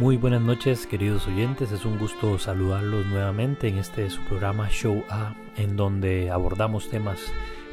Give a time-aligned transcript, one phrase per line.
[0.00, 5.04] Muy buenas noches queridos oyentes, es un gusto saludarlos nuevamente en este su programa Show
[5.10, 7.20] A, en donde abordamos temas,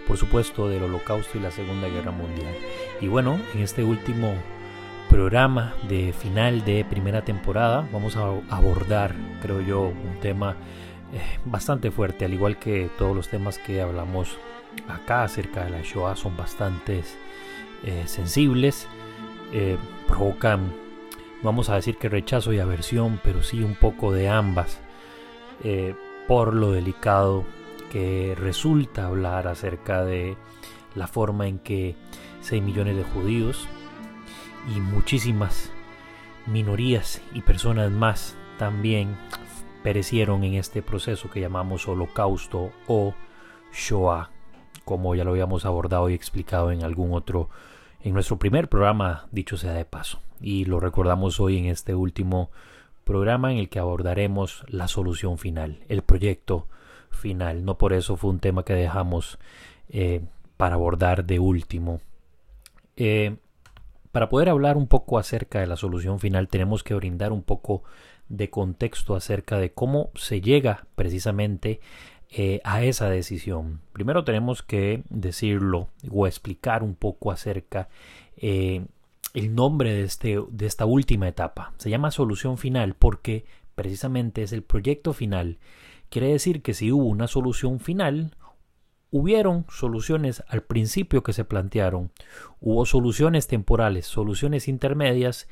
[0.05, 2.53] por supuesto, del Holocausto y la Segunda Guerra Mundial.
[2.99, 4.33] Y bueno, en este último
[5.09, 10.57] programa de final de primera temporada vamos a abordar, creo yo, un tema
[11.13, 14.37] eh, bastante fuerte, al igual que todos los temas que hablamos
[14.89, 17.03] acá acerca de la Shoah son bastante
[17.85, 18.85] eh, sensibles,
[19.53, 19.77] eh,
[20.09, 20.86] provocan
[21.43, 24.79] vamos a decir que rechazo y aversión, pero sí un poco de ambas,
[25.63, 25.95] eh,
[26.27, 27.45] por lo delicado
[27.91, 30.35] que resulta hablar acerca de
[30.95, 31.95] la forma en que
[32.41, 33.67] 6 millones de judíos
[34.75, 35.71] y muchísimas
[36.45, 39.15] minorías y personas más también
[39.83, 43.13] perecieron en este proceso que llamamos holocausto o
[43.71, 44.31] Shoah,
[44.83, 47.49] como ya lo habíamos abordado y explicado en algún otro,
[48.01, 52.51] en nuestro primer programa, dicho sea de paso y lo recordamos hoy en este último
[53.03, 56.67] programa en el que abordaremos la solución final, el proyecto
[57.09, 57.65] final.
[57.65, 59.39] No por eso fue un tema que dejamos
[59.89, 60.21] eh,
[60.57, 62.01] para abordar de último.
[62.95, 63.37] Eh,
[64.11, 67.83] para poder hablar un poco acerca de la solución final tenemos que brindar un poco
[68.29, 71.79] de contexto acerca de cómo se llega precisamente
[72.29, 73.79] eh, a esa decisión.
[73.93, 77.87] Primero tenemos que decirlo o explicar un poco acerca
[79.33, 81.73] el nombre de, este, de esta última etapa.
[81.77, 83.45] Se llama solución final porque
[83.75, 85.59] precisamente es el proyecto final.
[86.09, 88.35] Quiere decir que si hubo una solución final,
[89.11, 92.11] hubieron soluciones al principio que se plantearon,
[92.59, 95.47] hubo soluciones temporales, soluciones intermedias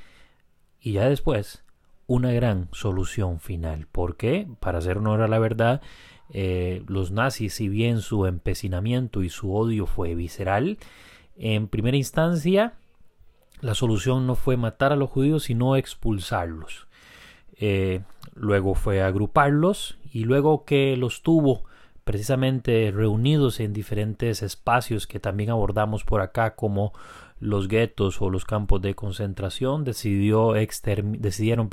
[0.79, 1.63] y ya después
[2.07, 3.87] una gran solución final.
[3.91, 5.81] porque Para hacer honor a la verdad,
[6.29, 10.77] eh, los nazis, si bien su empecinamiento y su odio fue visceral,
[11.37, 12.73] en primera instancia
[13.61, 16.87] la solución no fue matar a los judíos, sino expulsarlos.
[17.57, 18.01] Eh,
[18.33, 21.63] luego fue agruparlos y luego que los tuvo
[22.03, 26.93] precisamente reunidos en diferentes espacios que también abordamos por acá como
[27.39, 31.69] los guetos o los campos de concentración decidió decidieron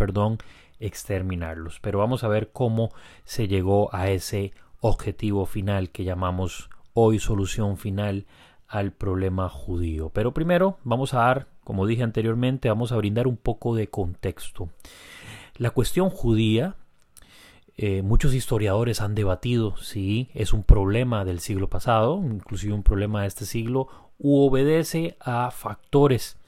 [0.81, 2.91] exterminarlos pero vamos a ver cómo
[3.25, 8.26] se llegó a ese objetivo final que llamamos hoy solución final
[8.72, 10.09] al problema judío.
[10.09, 14.71] Pero primero vamos a dar, como dije anteriormente, vamos a brindar un poco de contexto.
[15.59, 16.77] La cuestión judía,
[17.77, 23.21] eh, muchos historiadores han debatido si es un problema del siglo pasado, inclusive un problema
[23.21, 23.88] de este siglo,
[24.19, 26.38] u obedece a factores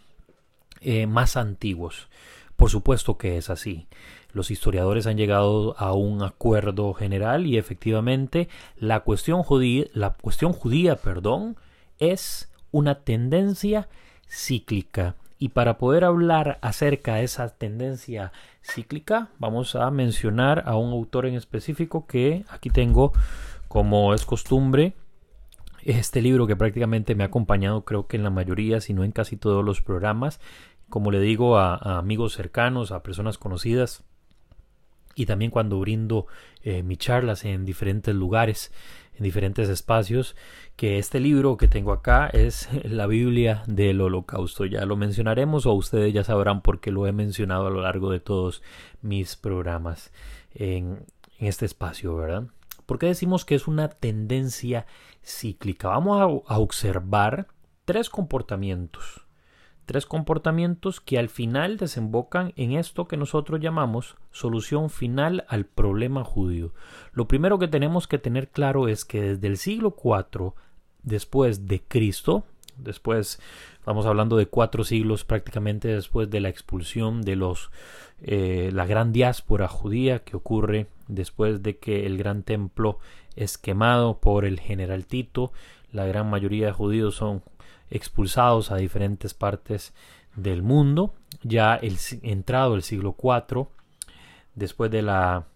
[0.80, 2.08] eh, más antiguos.
[2.56, 3.86] Por supuesto que es así.
[4.32, 8.48] Los historiadores han llegado a un acuerdo general y efectivamente
[8.78, 11.56] la cuestión judía, la cuestión judía, perdón,
[11.98, 13.88] es una tendencia
[14.28, 15.16] cíclica.
[15.38, 18.32] Y para poder hablar acerca de esa tendencia
[18.62, 23.12] cíclica, vamos a mencionar a un autor en específico que aquí tengo,
[23.68, 24.94] como es costumbre,
[25.84, 29.12] este libro que prácticamente me ha acompañado creo que en la mayoría, si no en
[29.12, 30.40] casi todos los programas,
[30.88, 34.02] como le digo a, amigos cercanos, a personas conocidas,
[35.14, 36.26] y también cuando brindo
[36.62, 38.72] eh, mis charlas en diferentes lugares
[39.16, 40.36] en diferentes espacios
[40.76, 44.64] que este libro que tengo acá es la Biblia del Holocausto.
[44.64, 48.10] Ya lo mencionaremos o ustedes ya sabrán por qué lo he mencionado a lo largo
[48.10, 48.62] de todos
[49.02, 50.12] mis programas
[50.54, 51.04] en,
[51.38, 52.44] este espacio, ¿verdad?
[52.86, 54.86] ¿Por qué decimos que es una tendencia
[55.22, 55.88] cíclica?
[55.88, 57.48] Vamos a observar
[57.84, 59.23] tres comportamientos
[59.84, 66.24] tres comportamientos que al final desembocan en esto que nosotros llamamos solución final al problema
[66.24, 66.72] judío.
[67.12, 70.54] Lo primero que tenemos que tener claro es que desde el siglo IV
[71.02, 72.44] después de Cristo,
[72.76, 73.40] después
[73.84, 77.70] vamos hablando de cuatro siglos prácticamente después de la expulsión de los
[78.22, 82.98] eh, la gran diáspora judía que ocurre después de que el gran templo
[83.36, 85.52] es quemado por el general Tito,
[85.92, 87.42] la gran mayoría de judíos son
[87.90, 89.94] expulsados a diferentes partes
[90.36, 91.14] del mundo.
[91.42, 93.68] Ya el, entrado el siglo IV,
[94.54, 95.46] después de la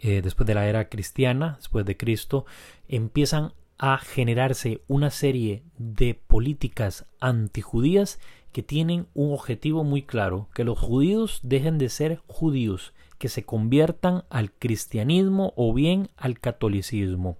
[0.00, 2.44] eh, después de la era cristiana, después de Cristo,
[2.88, 8.20] empiezan a generarse una serie de políticas antijudías
[8.52, 13.44] que tienen un objetivo muy claro, que los judíos dejen de ser judíos, que se
[13.44, 17.36] conviertan al cristianismo o bien al catolicismo.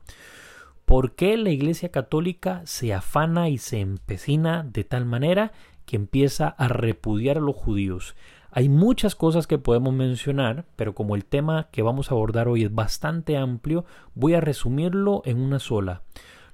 [0.85, 5.53] ¿Por qué la Iglesia Católica se afana y se empecina de tal manera
[5.87, 8.15] que empieza a repudiar a los judíos?
[8.51, 12.65] Hay muchas cosas que podemos mencionar, pero como el tema que vamos a abordar hoy
[12.65, 13.85] es bastante amplio,
[14.15, 16.03] voy a resumirlo en una sola.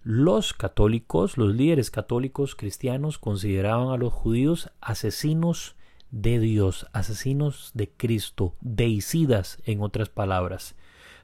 [0.02, 5.76] Los católicos, los líderes católicos cristianos consideraban a los judíos asesinos
[6.10, 10.76] de Dios, asesinos de Cristo, deicidas en otras palabras.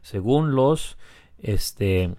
[0.03, 0.99] Según los
[1.39, 2.15] este,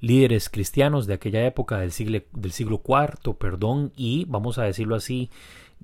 [0.00, 4.96] líderes cristianos de aquella época del siglo, del siglo IV, perdón, y vamos a decirlo
[4.96, 5.30] así,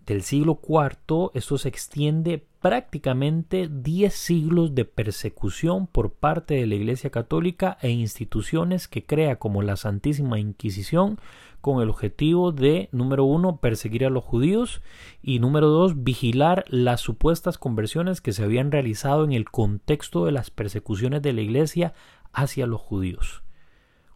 [0.04, 6.74] del siglo IV, esto se extiende prácticamente 10 siglos de persecución por parte de la
[6.74, 11.18] Iglesia Católica e instituciones que crea como la Santísima Inquisición
[11.60, 14.82] con el objetivo de, número uno, perseguir a los judíos
[15.22, 20.32] y número dos, vigilar las supuestas conversiones que se habían realizado en el contexto de
[20.32, 21.94] las persecuciones de la Iglesia
[22.32, 23.42] hacia los judíos.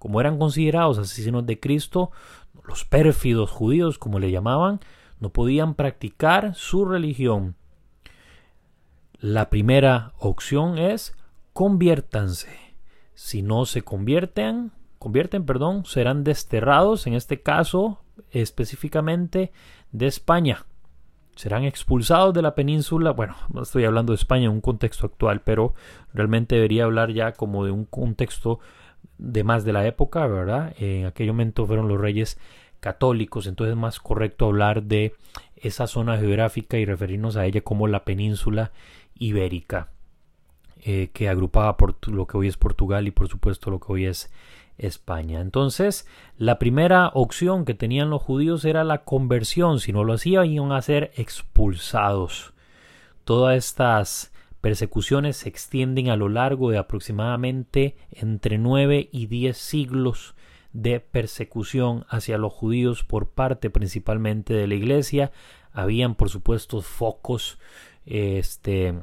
[0.00, 2.10] Como eran considerados asesinos de Cristo,
[2.66, 4.80] los pérfidos judíos, como le llamaban,
[5.18, 7.54] no podían practicar su religión.
[9.18, 11.14] La primera opción es
[11.52, 12.48] conviértanse.
[13.12, 18.00] Si no se convierten, convierten, perdón, serán desterrados, en este caso
[18.30, 19.52] específicamente
[19.92, 20.64] de España.
[21.36, 23.10] Serán expulsados de la península.
[23.10, 25.74] Bueno, no estoy hablando de España en un contexto actual, pero
[26.14, 28.60] realmente debería hablar ya como de un contexto
[29.20, 30.74] de más de la época, ¿verdad?
[30.78, 32.38] En aquel momento fueron los reyes
[32.80, 35.14] católicos, entonces es más correcto hablar de
[35.56, 38.72] esa zona geográfica y referirnos a ella como la península
[39.14, 39.90] ibérica,
[40.82, 44.06] eh, que agrupaba por lo que hoy es Portugal y por supuesto lo que hoy
[44.06, 44.32] es
[44.78, 45.42] España.
[45.42, 46.08] Entonces,
[46.38, 50.72] la primera opción que tenían los judíos era la conversión, si no lo hacían iban
[50.72, 52.54] a ser expulsados.
[53.24, 54.29] Todas estas
[54.60, 60.34] persecuciones se extienden a lo largo de aproximadamente entre 9 y 10 siglos
[60.72, 65.32] de persecución hacia los judíos por parte principalmente de la iglesia.
[65.72, 67.58] Habían, por supuesto, focos
[68.06, 68.94] este,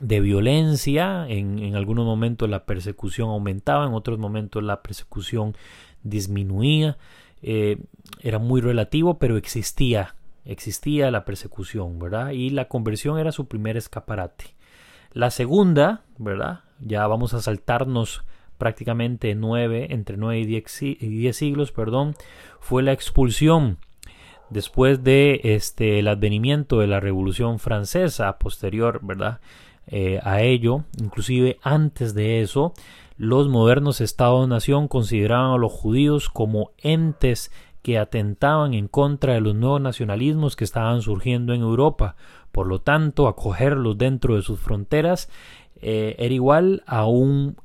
[0.00, 1.26] de violencia.
[1.28, 5.54] En, algunos momentos la persecución aumentaba, en otros momentos la persecución
[6.02, 6.98] disminuía.
[7.42, 7.78] Eh,
[8.20, 10.14] era muy relativo, pero existía,
[10.44, 12.30] existía la persecución, ¿verdad?
[12.30, 14.54] Y la conversión era su primer escaparate.
[15.12, 16.60] La segunda, ¿verdad?
[16.80, 18.24] Ya vamos a saltarnos
[18.58, 22.14] prácticamente nueve, entre nueve y diez, siglos, perdón,
[22.60, 23.78] fue la expulsión
[24.50, 29.40] después de este el advenimiento de la Revolución Francesa posterior, ¿verdad?
[29.88, 32.72] Eh, a ello, inclusive antes de eso,
[33.16, 37.50] los modernos Estados-nación consideraban a los judíos como entes
[37.82, 42.14] que atentaban en contra de los nuevos nacionalismos que estaban surgiendo en Europa.
[42.52, 45.28] Por lo tanto, acogerlos dentro de sus fronteras
[45.76, 47.56] eh, era igual a un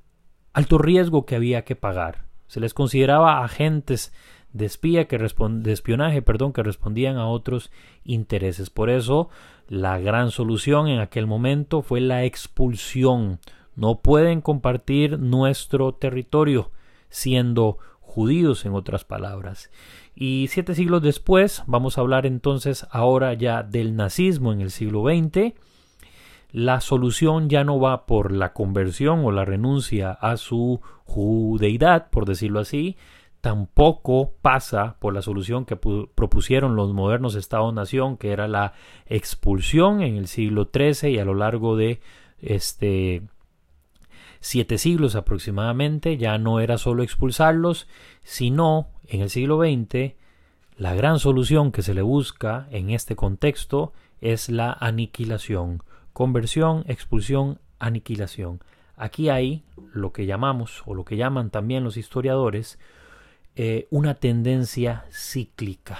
[0.53, 2.25] alto riesgo que había que pagar.
[2.47, 4.13] Se les consideraba agentes
[4.53, 7.69] de espía que de espionaje, perdón, que respondían a otros
[8.03, 8.69] intereses.
[8.69, 9.29] Por eso,
[9.67, 13.39] la gran solución en aquel momento fue la expulsión.
[13.75, 16.71] No pueden compartir nuestro territorio,
[17.09, 19.69] siendo judíos en otras palabras.
[20.19, 25.03] Y siete siglos después, vamos a hablar entonces ahora ya del nazismo en el siglo
[25.03, 25.53] XX,
[26.51, 32.25] la solución ya no va por la conversión o la renuncia a su judeidad, por
[32.25, 32.97] decirlo así,
[33.41, 38.73] tampoco pasa por la solución que propusieron los modernos Estados-nación, que era la
[39.05, 42.01] expulsión en el siglo XIII y a lo largo de
[42.39, 43.21] este
[44.39, 47.87] siete siglos aproximadamente, ya no era solo expulsarlos,
[48.23, 50.15] sino en el siglo XX
[50.77, 55.81] la gran solución que se le busca en este contexto es la aniquilación
[56.17, 58.59] conversión, expulsión, aniquilación.
[58.95, 59.63] Aquí hay
[59.93, 62.79] lo que llamamos, o lo que llaman también los historiadores,
[63.55, 65.99] eh, una tendencia cíclica.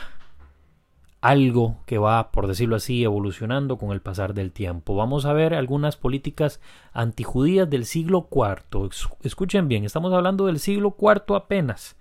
[1.27, 4.95] Algo que va, por decirlo así, evolucionando con el pasar del tiempo.
[4.95, 6.61] Vamos a ver algunas políticas
[6.93, 8.89] antijudías del siglo IV.
[9.23, 11.97] Escuchen bien, estamos hablando del siglo IV apenas.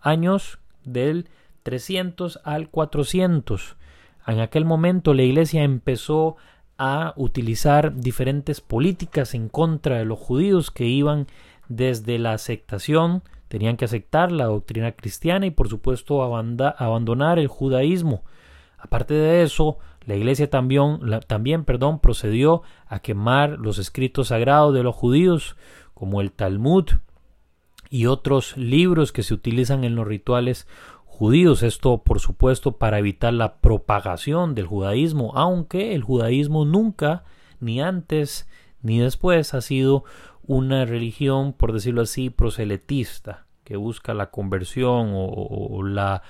[0.00, 1.28] Años del
[1.64, 3.76] 300 al 400.
[4.26, 6.36] En aquel momento la iglesia empezó
[6.78, 11.26] a utilizar diferentes políticas en contra de los judíos que iban
[11.68, 18.22] desde la aceptación, tenían que aceptar la doctrina cristiana y por supuesto abandonar el judaísmo.
[18.82, 20.98] Aparte de eso, la iglesia también,
[21.28, 25.56] también perdón, procedió a quemar los escritos sagrados de los judíos,
[25.94, 26.86] como el Talmud
[27.90, 30.66] y otros libros que se utilizan en los rituales
[31.04, 31.62] judíos.
[31.62, 37.22] Esto, por supuesto, para evitar la propagación del judaísmo, aunque el judaísmo nunca,
[37.60, 38.48] ni antes
[38.82, 40.02] ni después, ha sido
[40.44, 46.22] una religión, por decirlo así, proselitista, que busca la conversión o, la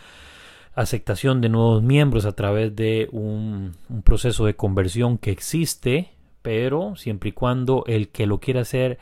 [0.74, 3.72] aceptación de nuevos miembros a través de un,
[4.04, 6.12] proceso de conversión que existe,
[6.42, 8.98] pero siempre y cuando el que lo quiera hacer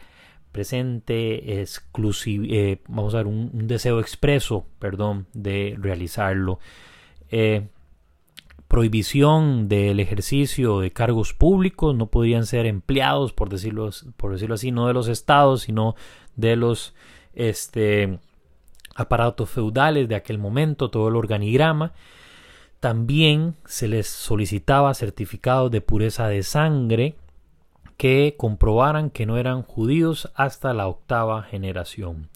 [0.53, 6.59] presente, exclusivo, eh, vamos a ver, un, deseo expreso, perdón, de realizarlo.
[7.31, 7.69] Eh,
[8.67, 14.71] prohibición del ejercicio de cargos públicos, no podrían ser empleados, por decirlo, por decirlo así,
[14.71, 15.97] no de los estados, sino
[16.37, 16.95] de los
[17.35, 18.19] este,
[19.01, 21.93] aparatos feudales de aquel momento, todo el organigrama.
[22.79, 27.17] También se les solicitaba certificados de pureza de sangre
[27.97, 32.31] que comprobaran que no eran judíos hasta la octava generación.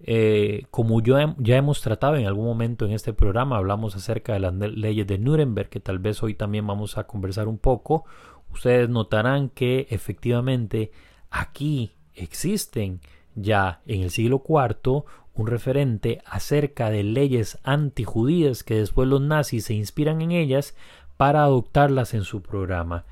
[0.00, 4.40] Eh, como yo ya hemos tratado en algún momento en este programa, hablamos acerca de
[4.40, 8.04] las leyes de Nuremberg, que tal vez hoy también vamos a conversar un poco.
[8.52, 10.92] Ustedes notarán que efectivamente
[11.30, 13.00] aquí existen
[13.36, 19.66] ya en el siglo IV un referente acerca de leyes antijudías que después los nazis
[19.66, 20.74] se inspiran en ellas
[21.16, 23.04] para adoptarlas en su programa.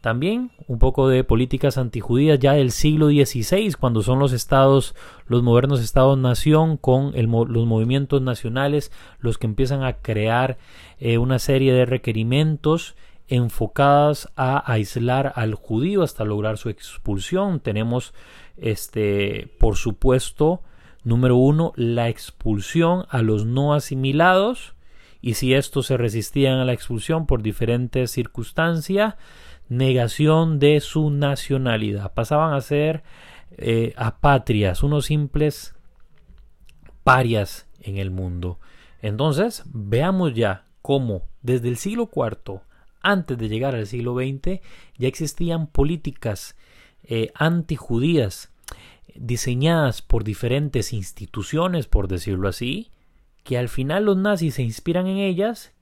[0.00, 4.94] También un poco de políticas antijudías ya del siglo XVI, cuando son los estados,
[5.26, 10.56] los modernos estados-nación con los movimientos nacionales los que empiezan a crear
[10.98, 12.96] eh, una serie de requerimientos
[13.28, 17.60] enfocadas a aislar al judío hasta lograr su expulsión.
[17.60, 18.14] Tenemos,
[18.60, 20.62] este, por supuesto,
[21.02, 24.74] número uno, la expulsión a los no asimilados
[25.20, 29.14] y si estos se resistían a la expulsión por diferentes circunstancias,
[29.68, 32.12] negación de su nacionalidad.
[32.12, 33.02] Pasaban a ser
[33.52, 35.74] eh, apatrias, unos simples
[37.04, 38.58] parias en el mundo.
[39.02, 42.60] Entonces, veamos ya cómo desde el siglo IV,
[43.02, 44.60] antes de llegar al siglo XX,
[44.98, 46.56] ya existían políticas
[47.04, 48.49] eh, antijudías
[49.16, 52.90] diseñadas por diferentes instituciones, por decirlo así,
[53.44, 55.72] que al final los nazis se inspiran en ellas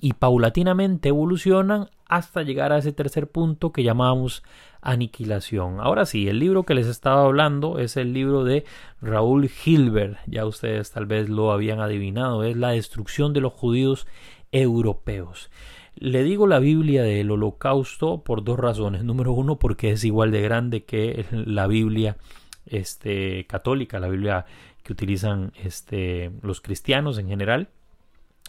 [0.00, 4.42] y paulatinamente evolucionan hasta llegar a ese tercer punto que llamamos
[4.80, 5.80] aniquilación.
[5.80, 8.64] Ahora sí, el libro que les estaba hablando es el libro de
[9.00, 14.06] Raúl Hilbert, ya ustedes tal vez lo habían adivinado, es la destrucción de los judíos
[14.52, 15.50] europeos.
[15.98, 19.02] Le digo la Biblia del Holocausto por dos razones.
[19.02, 22.18] Número uno, porque es igual de grande que la Biblia
[22.66, 24.44] este, católica, la Biblia
[24.82, 27.70] que utilizan este, los cristianos en general.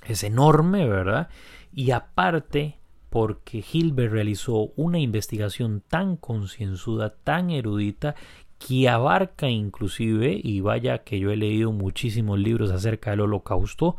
[0.06, 1.30] Es enorme, ¿verdad?
[1.74, 8.16] Y aparte, porque Hilbert realizó una investigación tan concienzuda, tan erudita,
[8.60, 13.96] que abarca inclusive, y vaya que yo he leído muchísimos libros acerca del holocausto,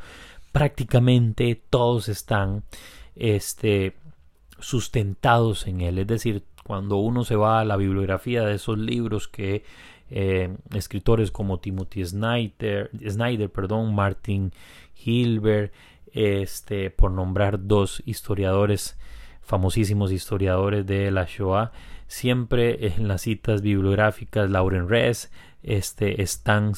[0.52, 2.64] prácticamente todos están
[3.18, 3.96] este,
[4.60, 5.98] sustentados en él.
[5.98, 9.64] Es decir, cuando uno se va a la bibliografía de esos libros que
[10.10, 14.52] eh, escritores como Timothy Snyder, Snyder perdón, Martin
[15.04, 15.72] Hilbert,
[16.12, 18.98] este, por nombrar dos historiadores,
[19.42, 21.72] famosísimos historiadores de la Shoah,
[22.06, 25.30] siempre en las citas bibliográficas, Lauren Res,
[25.62, 26.72] este, está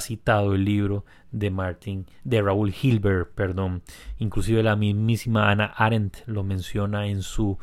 [0.00, 3.82] citado el libro de Martin, de Raúl Hilbert, perdón,
[4.18, 7.58] inclusive la mismísima Anna Arendt lo menciona en su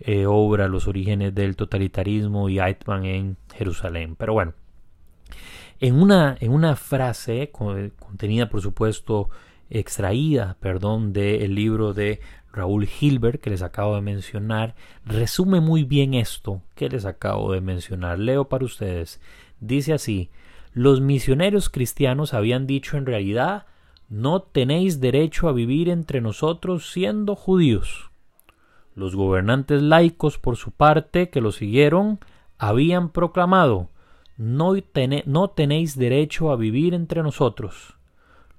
[0.00, 4.16] eh, obra Los orígenes del totalitarismo y Eichmann en Jerusalén.
[4.16, 4.54] Pero bueno,
[5.80, 9.30] en una, en una frase contenida, por supuesto,
[9.70, 12.20] extraída, perdón, del libro de
[12.52, 14.74] Raúl Hilbert que les acabo de mencionar,
[15.04, 18.18] resume muy bien esto que les acabo de mencionar.
[18.18, 19.20] Leo para ustedes.
[19.66, 20.30] Dice así,
[20.72, 23.66] los misioneros cristianos habían dicho en realidad,
[24.08, 28.10] no tenéis derecho a vivir entre nosotros siendo judíos.
[28.94, 32.20] Los gobernantes laicos, por su parte, que lo siguieron,
[32.58, 33.90] habían proclamado,
[34.36, 34.74] no,
[35.26, 37.94] no tenéis derecho a vivir entre nosotros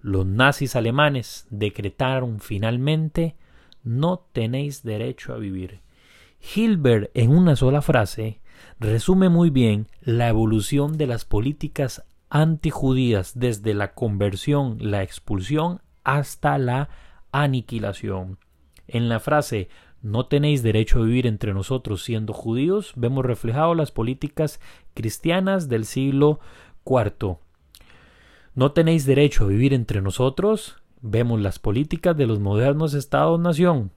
[0.05, 3.35] los nazis alemanes decretaron finalmente
[3.83, 5.79] no tenéis derecho a vivir.
[6.55, 8.39] Hilbert en una sola frase
[8.79, 16.57] resume muy bien la evolución de las políticas antijudías desde la conversión, la expulsión hasta
[16.57, 16.89] la
[17.31, 18.37] aniquilación.
[18.87, 19.69] En la frase
[20.01, 24.59] no tenéis derecho a vivir entre nosotros siendo judíos, vemos reflejado las políticas
[24.93, 26.39] cristianas del siglo
[26.85, 27.37] IV.
[28.55, 30.77] No tenéis derecho a vivir entre nosotros.
[31.01, 33.91] Vemos las políticas de los modernos estados-nación.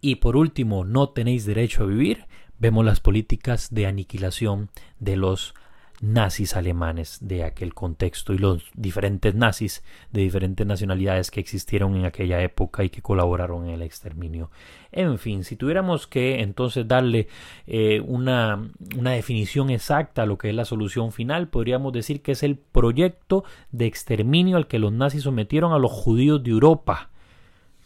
[0.00, 2.26] Y por último, no tenéis derecho a vivir.
[2.58, 5.54] Vemos las políticas de aniquilación de los
[6.00, 9.82] nazis alemanes de aquel contexto y los diferentes nazis
[10.12, 14.50] de diferentes nacionalidades que existieron en aquella época y que colaboraron en el exterminio.
[14.92, 17.28] En fin, si tuviéramos que entonces darle
[17.66, 22.32] eh, una, una definición exacta a lo que es la solución final, podríamos decir que
[22.32, 27.10] es el proyecto de exterminio al que los nazis sometieron a los judíos de Europa.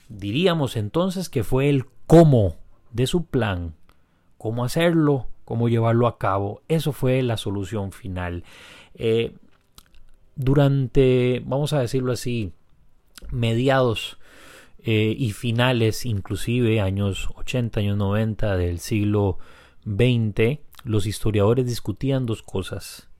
[0.08, 2.56] Diríamos entonces que fue el cómo
[2.92, 3.74] de su plan,
[4.40, 6.62] cómo hacerlo, cómo llevarlo a cabo.
[6.66, 8.42] Eso fue la solución final.
[8.94, 9.34] Eh,
[10.34, 12.54] durante, vamos a decirlo así,
[13.30, 14.16] mediados
[14.78, 19.36] eh, y finales, inclusive años 80, años 90 del siglo
[19.84, 23.10] XX, los historiadores discutían dos cosas.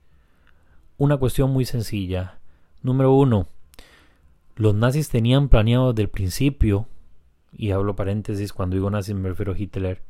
[0.97, 2.39] Una cuestión muy sencilla.
[2.81, 3.47] Número uno,
[4.55, 6.87] los nazis tenían planeado desde el principio,
[7.55, 10.01] y hablo paréntesis cuando digo nazis me refiero a Hitler,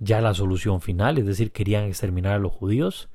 [0.00, 3.08] ya la solución final, es decir, querían exterminar a los judíos.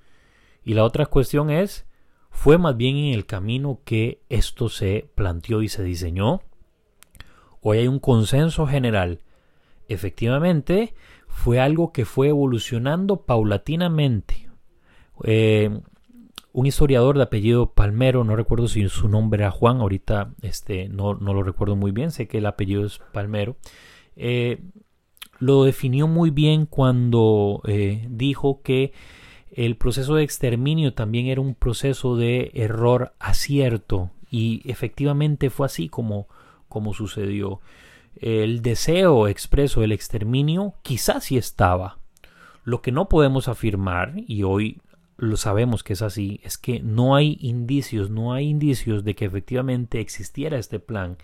[0.63, 1.85] Y la otra cuestión es,
[2.29, 6.41] fue más bien en el camino que esto se planteó y se diseñó.
[7.61, 9.19] Hoy hay un consenso general.
[9.87, 10.93] Efectivamente,
[11.27, 14.49] fue algo que fue evolucionando paulatinamente.
[15.23, 15.81] Eh,
[16.53, 21.13] un historiador de apellido Palmero, no recuerdo si su nombre era Juan, ahorita este, no,
[21.13, 23.57] lo recuerdo muy bien, sé que el apellido es Palmero,
[24.15, 24.61] eh,
[25.39, 28.93] lo definió muy bien cuando eh, dijo que
[29.51, 35.87] el proceso de exterminio también era un proceso de error acierto y efectivamente fue así
[35.87, 36.27] como,
[36.67, 37.61] como sucedió.
[38.15, 41.99] El deseo expreso del exterminio quizás sí estaba.
[42.63, 44.81] Lo que no podemos afirmar, y hoy
[45.17, 49.25] lo sabemos que es así, es que no hay indicios, no hay indicios de que
[49.25, 51.17] efectivamente existiera este plan,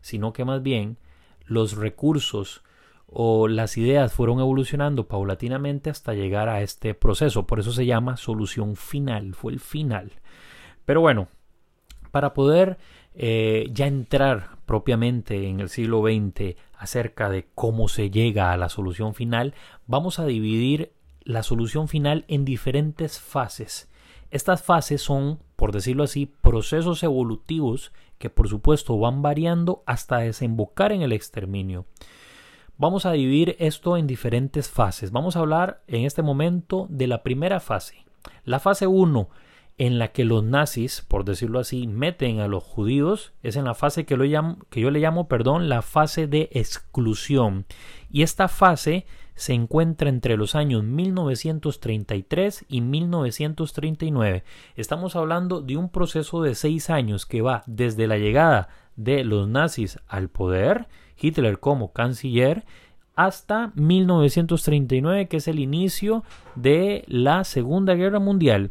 [0.00, 0.96] sino que más bien
[1.44, 2.62] los recursos
[3.06, 7.46] o las ideas fueron evolucionando paulatinamente hasta llegar a este proceso.
[7.46, 10.12] Por eso se llama solución final, fue el final.
[10.84, 11.28] Pero bueno,
[12.10, 12.78] para poder
[13.14, 18.68] eh, ya entrar propiamente en el siglo XX acerca de cómo se llega a la
[18.68, 19.54] solución final,
[19.86, 23.88] vamos a dividir la solución final en diferentes fases.
[24.30, 30.92] Estas fases son, por decirlo así, procesos evolutivos que por supuesto van variando hasta desembocar
[30.92, 31.86] en el exterminio.
[32.78, 35.10] Vamos a dividir esto en diferentes fases.
[35.10, 38.04] Vamos a hablar en este momento de la primera fase.
[38.44, 39.30] La fase 1
[39.78, 43.74] en la que los nazis, por decirlo así, meten a los judíos, es en la
[43.74, 44.24] fase que, lo
[44.68, 47.64] que yo le llamo, perdón, la fase de exclusión.
[48.10, 54.44] Y esta fase se encuentra entre los años 1933 y 1939.
[54.76, 59.48] Estamos hablando de un proceso de seis años que va desde la llegada de los
[59.48, 60.88] nazis al poder,
[61.20, 62.64] Hitler como canciller
[63.14, 66.22] hasta 1939, que es el inicio
[66.54, 68.70] de la Segunda Guerra Mundial.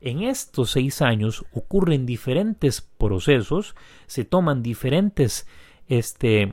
[0.00, 3.74] En estos seis años ocurren diferentes procesos,
[4.06, 5.46] se toman diferentes
[5.88, 6.52] este,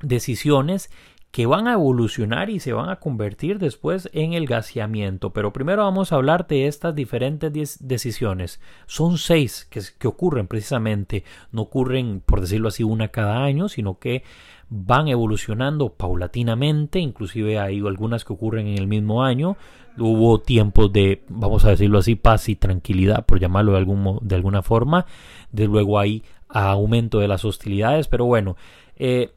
[0.00, 0.90] decisiones
[1.30, 5.32] que van a evolucionar y se van a convertir después en el gaseamiento.
[5.32, 8.60] Pero primero vamos a hablar de estas diferentes decisiones.
[8.86, 11.22] Son seis que, que, ocurren precisamente.
[11.52, 14.24] No ocurren, por decirlo así, una cada año, sino que
[14.70, 17.00] van evolucionando paulatinamente.
[17.00, 19.56] Inclusive hay algunas que ocurren en el mismo año.
[19.98, 24.34] Hubo tiempos de, vamos a decirlo así, paz y tranquilidad, por llamarlo de, algún, de
[24.34, 25.06] alguna forma.
[25.52, 28.08] De luego hay aumento de las hostilidades.
[28.08, 28.56] Pero bueno,
[28.96, 29.32] eh,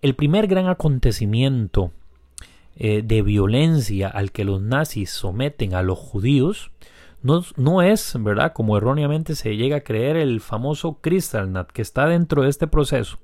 [0.00, 1.92] el primer gran acontecimiento
[2.76, 6.70] eh, de violencia al que los nazis someten a los judíos
[7.24, 8.52] no, no, es, ¿verdad?
[8.52, 13.18] Como erróneamente se llega a creer el famoso Kristallnacht que está dentro de este proceso,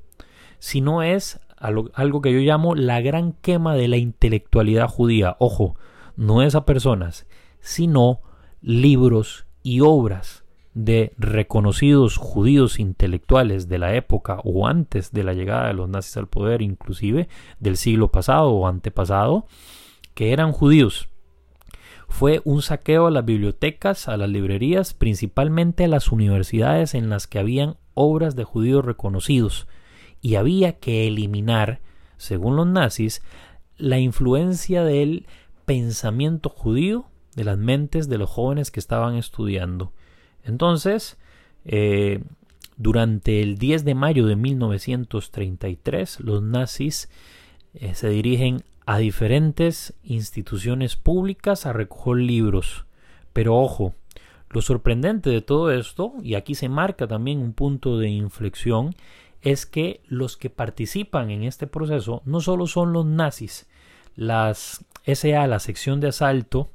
[0.60, 5.36] sino es algo, que yo llamo la gran quema de la intelectualidad judía.
[5.40, 5.74] Ojo,
[6.16, 7.26] no es a personas,
[7.60, 8.20] sino
[8.62, 15.66] libros y obras de reconocidos judíos intelectuales de la época o antes de la llegada
[15.66, 19.46] de los nazis al poder, inclusive del siglo pasado o antepasado,
[20.14, 21.08] que eran judíos.
[22.08, 27.26] Fue un saqueo a las bibliotecas, a las librerías, principalmente a las universidades en las
[27.26, 29.68] que habían obras de judíos reconocidos,
[30.20, 31.80] y había que eliminar,
[32.16, 33.22] según los nazis,
[33.76, 35.26] la influencia del
[35.64, 39.92] pensamiento judío de las mentes de los jóvenes que estaban estudiando.
[40.44, 41.16] Entonces,
[41.64, 42.22] eh,
[42.76, 47.08] durante el 10 de mayo de 1933, los nazis
[47.74, 52.86] eh, se dirigen a diferentes instituciones públicas a recoger libros.
[53.32, 53.94] Pero ojo,
[54.50, 58.94] lo sorprendente de todo esto, y aquí se marca también un punto de inflexión,
[59.42, 63.68] es que los que participan en este proceso no solo son los nazis,
[64.14, 66.70] las SA, la sección de asalto,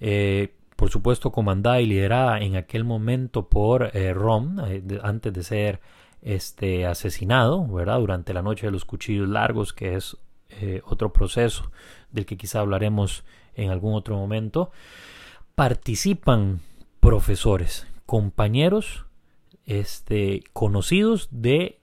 [0.00, 5.42] eh, por supuesto comandada y liderada en aquel momento por eh, Rom, eh, antes de
[5.42, 5.80] ser
[6.22, 7.98] este, asesinado, ¿verdad?
[7.98, 10.16] Durante la noche de los cuchillos largos, que es
[10.84, 11.70] otro proceso
[12.10, 13.22] del que quizá hablaremos
[13.54, 14.72] en algún otro momento,
[15.54, 16.60] participan
[17.00, 19.04] profesores, compañeros,
[19.68, 21.78] este, conocidos de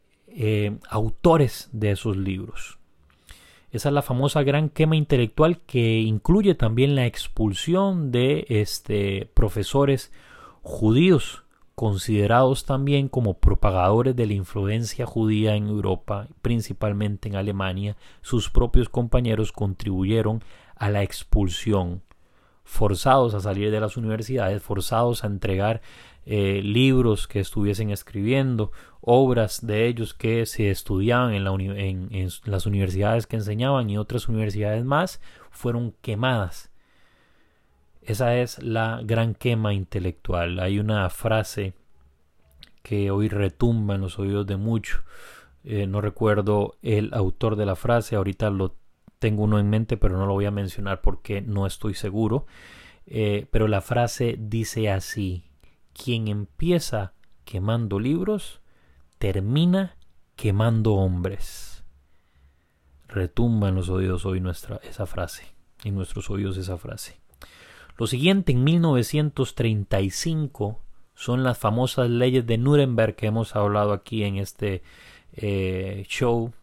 [0.90, 2.78] autores de esos libros.
[3.72, 10.12] Esa es la famosa gran quema intelectual que incluye también la expulsión de este, profesores
[10.62, 11.46] judíos
[11.76, 18.88] considerados también como propagadores de la influencia judía en Europa, principalmente en Alemania, sus propios
[18.88, 20.42] compañeros contribuyeron
[20.78, 22.02] a la expulsión,
[22.66, 25.82] forzados a salir de las universidades, forzados a entregar
[26.26, 33.28] eh, libros que estuviesen escribiendo, obras de ellos que se estudiaban en, en las universidades
[33.28, 36.72] que enseñaban y otras universidades más, fueron quemadas
[38.06, 40.60] esa es la gran quema intelectual.
[40.60, 41.74] Hay una frase
[42.84, 45.02] que hoy retumba en los oídos de muchos.
[45.64, 48.76] Eh, no recuerdo el autor de la frase, ahorita lo
[49.26, 52.46] tengo uno en mente, pero no lo voy a mencionar porque no estoy seguro.
[53.08, 55.46] Eh, pero la frase dice así,
[55.94, 58.62] quien empieza quemando libros,
[59.18, 59.98] termina
[60.36, 61.84] quemando hombres.
[63.08, 67.20] Retumba en los oídos hoy nuestra, esa frase, en nuestros oídos esa frase.
[67.98, 70.82] Lo siguiente, en 1935,
[71.16, 74.84] son las famosas leyes de Nuremberg que hemos hablado aquí en este
[75.34, 76.54] eh, show,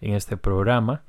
[0.00, 1.04] en este programa,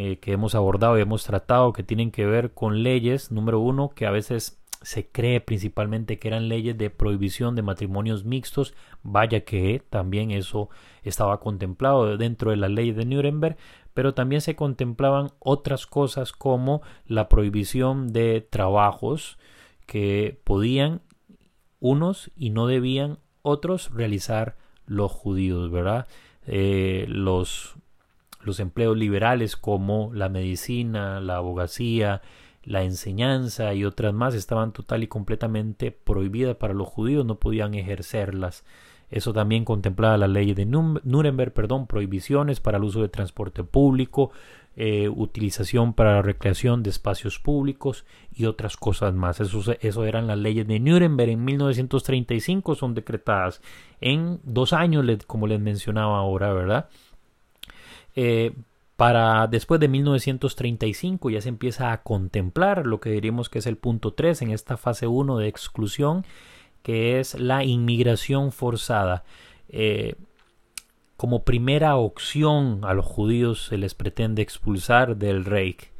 [0.00, 3.88] eh, que hemos abordado y hemos tratado, que tienen que ver con leyes, número uno,
[3.88, 9.40] que a veces se cree principalmente que eran leyes de prohibición de matrimonios mixtos, vaya
[9.40, 10.68] que también eso
[11.02, 13.56] estaba contemplado dentro de la ley de Nuremberg,
[13.92, 19.36] pero también se contemplaban otras cosas como la prohibición de trabajos
[19.84, 21.02] que podían
[21.80, 24.56] unos y no debían otros realizar
[24.86, 26.06] los judíos, ¿verdad?
[26.46, 27.74] Eh, los,
[28.40, 32.22] los empleos liberales como la medicina, la abogacía,
[32.64, 37.74] la enseñanza y otras más estaban total y completamente prohibidas para los judíos, no podían
[37.74, 38.64] ejercerlas.
[39.10, 44.32] Eso también contemplaba la ley de Nuremberg, perdón, prohibiciones para el uso de transporte público,
[44.76, 49.40] eh, utilización para la recreación de espacios públicos y otras cosas más.
[49.40, 53.62] Eso, eso eran las leyes de Nuremberg en 1935, son decretadas
[54.00, 56.88] en dos años, como les mencionaba ahora, ¿verdad?
[58.20, 58.52] Eh,
[58.96, 63.76] para después de 1935 ya se empieza a contemplar lo que diríamos que es el
[63.76, 66.26] punto 3 en esta fase 1 de exclusión
[66.82, 69.22] que es la inmigración forzada.
[69.68, 70.16] Eh,
[71.16, 75.92] como primera opción a los judíos se les pretende expulsar del Reich,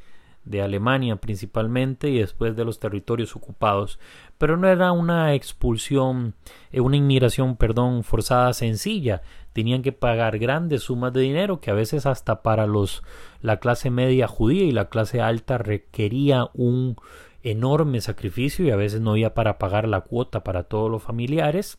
[0.44, 4.00] de Alemania principalmente y después de los territorios ocupados,
[4.38, 6.34] pero no era una expulsión,
[6.72, 9.22] eh, una inmigración, perdón, forzada sencilla.
[9.58, 13.02] Tenían que pagar grandes sumas de dinero que a veces hasta para los
[13.42, 16.94] la clase media judía y la clase alta requería un
[17.42, 21.76] enorme sacrificio y a veces no había para pagar la cuota para todos los familiares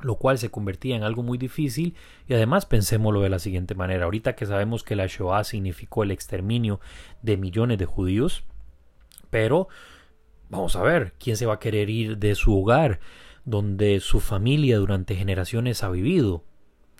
[0.00, 1.94] lo cual se convertía en algo muy difícil.
[2.26, 4.06] Y además pensémoslo de la siguiente manera.
[4.06, 6.80] Ahorita que sabemos que la Shoah significó el exterminio
[7.22, 8.42] de millones de judíos
[9.30, 9.68] pero
[10.48, 12.98] vamos a ver quién se va a querer ir de su hogar
[13.44, 16.42] donde su familia durante generaciones ha vivido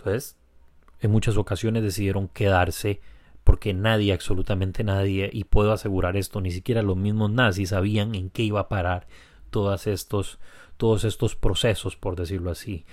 [0.07, 3.01] en muchas ocasiones decidieron quedarse
[3.45, 8.29] porque nadie, absolutamente nadie, y puedo asegurar esto, ni siquiera los mismos nazis sabían en
[8.29, 9.07] qué iba a parar
[9.51, 10.41] todos estos,
[10.77, 12.85] todos estos procesos, por decirlo así.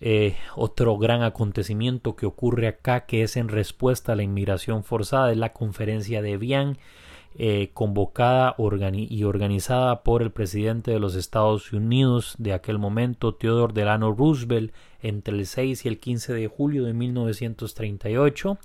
[0.00, 5.30] Eh, otro gran acontecimiento que ocurre acá, que es en respuesta a la inmigración forzada,
[5.30, 6.78] es la conferencia de Vian,
[7.36, 13.72] eh, convocada y organizada por el presidente de los Estados Unidos de aquel momento, Theodore
[13.72, 18.58] Delano Roosevelt, entre el 6 y el 15 de julio de 1938.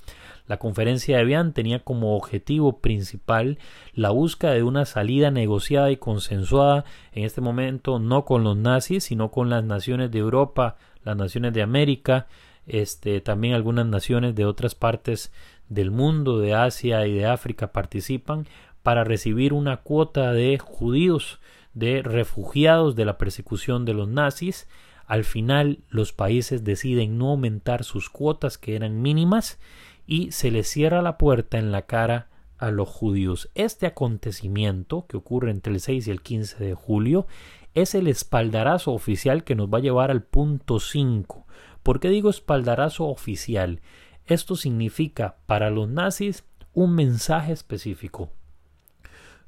[0.47, 3.59] La conferencia de Vian tenía como objetivo principal
[3.93, 9.03] la búsqueda de una salida negociada y consensuada, en este momento no con los nazis,
[9.03, 12.27] sino con las naciones de Europa, las naciones de América,
[12.65, 15.31] este, también algunas naciones de otras partes
[15.73, 18.47] del mundo, de Asia y de África participan
[18.83, 21.39] para recibir una cuota de judíos,
[21.73, 24.67] de refugiados de la persecución de los nazis.
[25.05, 29.59] Al final los países deciden no aumentar sus cuotas que eran mínimas
[30.05, 33.49] y se le cierra la puerta en la cara a los judíos.
[33.55, 37.27] Este acontecimiento, que ocurre entre el 6 y el 15 de julio,
[37.73, 41.45] es el espaldarazo oficial que nos va a llevar al punto 5.
[41.81, 43.81] ¿Por qué digo espaldarazo oficial?
[44.27, 48.29] Esto significa para los nazis un mensaje específico.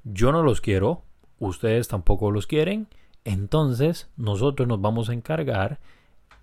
[0.03, 1.03] Yo no los quiero,
[1.39, 2.87] ustedes tampoco los quieren,
[3.23, 5.79] entonces nosotros nos vamos a encargar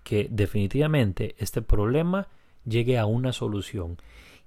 [0.03, 2.27] que definitivamente este problema
[2.65, 3.97] llegue a una solución.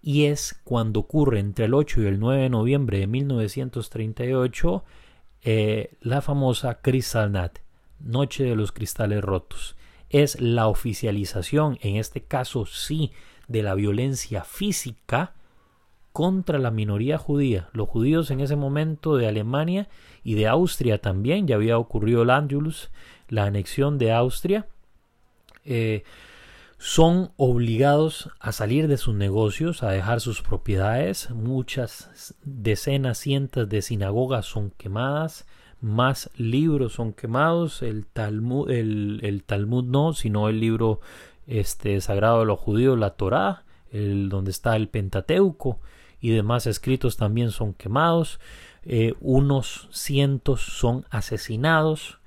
[0.02, 4.84] Y es cuando ocurre entre el 8 y el 9 de noviembre de 1938
[5.42, 7.58] eh, la famosa Kristallnacht,
[8.00, 9.76] Noche de los Cristales Rotos.
[10.10, 13.12] Es la oficialización, en este caso sí,
[13.48, 15.34] de la violencia física
[16.12, 17.68] contra la minoría judía.
[17.72, 19.88] Los judíos en ese momento de Alemania
[20.24, 22.90] y de Austria también, ya había ocurrido el Angelus,
[23.28, 24.66] la anexión de Austria,
[25.64, 26.04] eh,
[26.78, 31.30] son obligados a salir de sus negocios, a dejar sus propiedades.
[31.30, 35.46] Muchas decenas, cientos de sinagogas son quemadas,
[35.80, 37.82] más libros son quemados.
[37.82, 41.00] El Talmud, el, Talmud no, sino el libro
[41.46, 45.80] este, sagrado de los judíos, la Torá, el, donde está el Pentateuco
[46.20, 48.40] y demás escritos también son quemados.
[48.84, 52.18] Eh, unos cientos son asesinados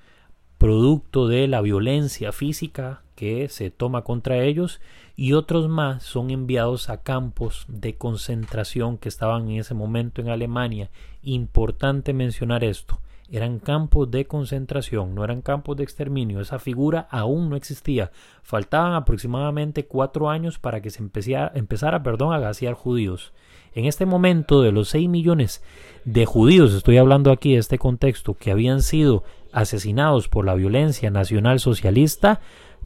[0.60, 4.82] producto de la violencia física que se toma contra ellos
[5.16, 10.30] y otros más son enviados a campos de concentración que estaban en ese momento en
[10.30, 10.90] Alemania.
[11.24, 13.00] Importante mencionar esto.
[13.32, 16.42] Eran campos de concentración, no eran campos de exterminio.
[16.42, 18.12] Esa figura aún no existía.
[18.42, 23.34] Faltaban aproximadamente cuatro años para que se empezara, empezara perdón, a gasear judíos.
[23.74, 25.64] En este momento, de los seis millones
[26.06, 31.12] de judíos, estoy hablando aquí de este contexto, que habían sido asesinados por la violencia
[31.12, 32.42] nacional socialista,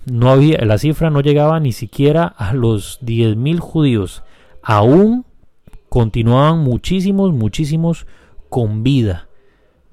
[0.06, 4.24] no había, la cifra no llegaba ni siquiera a los 10.000 judíos.
[4.62, 5.26] Aún
[5.88, 8.06] continuaban muchísimos, muchísimos
[8.50, 9.30] con vida,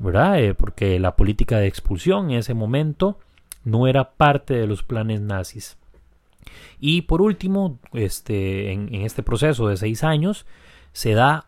[0.01, 0.43] ¿verdad?
[0.43, 3.19] Eh, porque la política de expulsión en ese momento
[3.63, 5.77] no era parte de los planes nazis.
[6.81, 10.45] Y por último, este, en, este proceso de seis años,
[10.93, 11.45] se da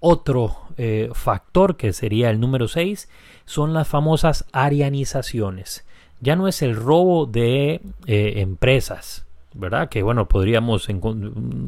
[0.00, 3.08] otro eh, factor que sería el número 6,
[3.46, 5.86] son las famosas arianizaciones
[6.24, 9.88] ya no es el robo de eh, empresas, ¿verdad?
[9.90, 10.88] Que bueno, podríamos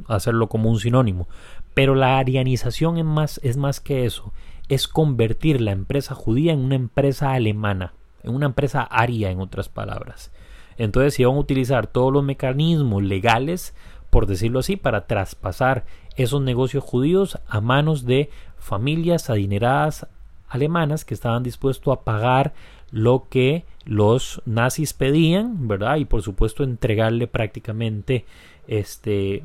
[0.08, 1.28] hacerlo como un sinónimo.
[1.74, 4.32] Pero la arianización es más, es más que eso.
[4.68, 9.68] Es convertir la empresa judía en una empresa alemana, en una empresa aria, en otras
[9.68, 10.32] palabras.
[10.78, 13.74] Entonces, si van a utilizar todos los mecanismos legales,
[14.10, 15.84] por decirlo así, para traspasar
[16.16, 20.06] esos negocios judíos a manos de familias adineradas
[20.48, 22.54] alemanas que estaban dispuestos a pagar
[22.90, 25.96] lo que los nazis pedían, ¿verdad?
[25.96, 28.24] Y por supuesto entregarle prácticamente
[28.68, 29.42] este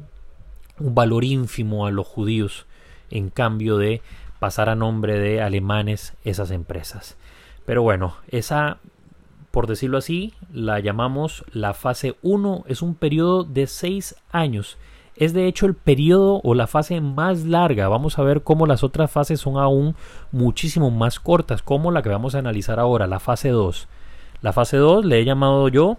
[0.80, 2.66] un valor ínfimo a los judíos
[3.10, 4.02] en cambio de
[4.42, 7.16] pasar a nombre de alemanes esas empresas.
[7.64, 8.80] Pero bueno, esa
[9.52, 14.78] por decirlo así, la llamamos la fase 1, es un periodo de seis años
[15.16, 17.88] es de hecho el periodo o la fase más larga.
[17.88, 19.96] Vamos a ver cómo las otras fases son aún
[20.32, 23.88] muchísimo más cortas, como la que vamos a analizar ahora, la fase 2.
[24.42, 25.98] La fase 2 le he llamado yo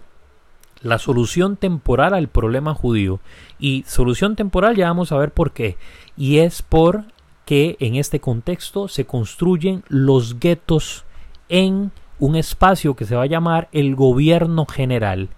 [0.81, 3.21] la solución temporal al problema judío.
[3.59, 5.77] Y solución temporal ya vamos a ver por qué.
[6.17, 7.05] Y es por
[7.53, 11.05] que en este contexto se construyen los guetos
[11.49, 15.29] en un espacio que se va a llamar el gobierno general.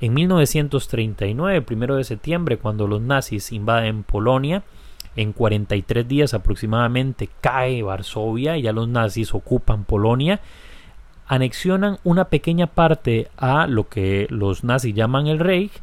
[0.00, 4.64] En 1939, primero de septiembre, cuando los nazis invaden Polonia,
[5.14, 10.40] en 43 días aproximadamente cae Varsovia y ya los nazis ocupan Polonia,
[11.28, 15.80] anexionan una pequeña parte a lo que los nazis llaman el Reich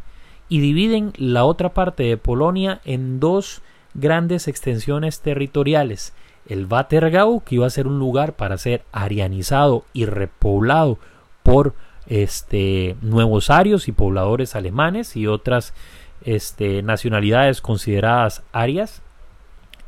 [0.50, 3.63] y dividen la otra parte de Polonia en dos
[3.94, 6.14] grandes extensiones territoriales.
[6.48, 11.00] El Watergau, que iba a ser un lugar para ser arianizado y repoblado
[11.42, 11.74] por
[12.08, 15.74] este, nuevos arios y pobladores alemanes y otras
[16.24, 19.02] este, nacionalidades consideradas arias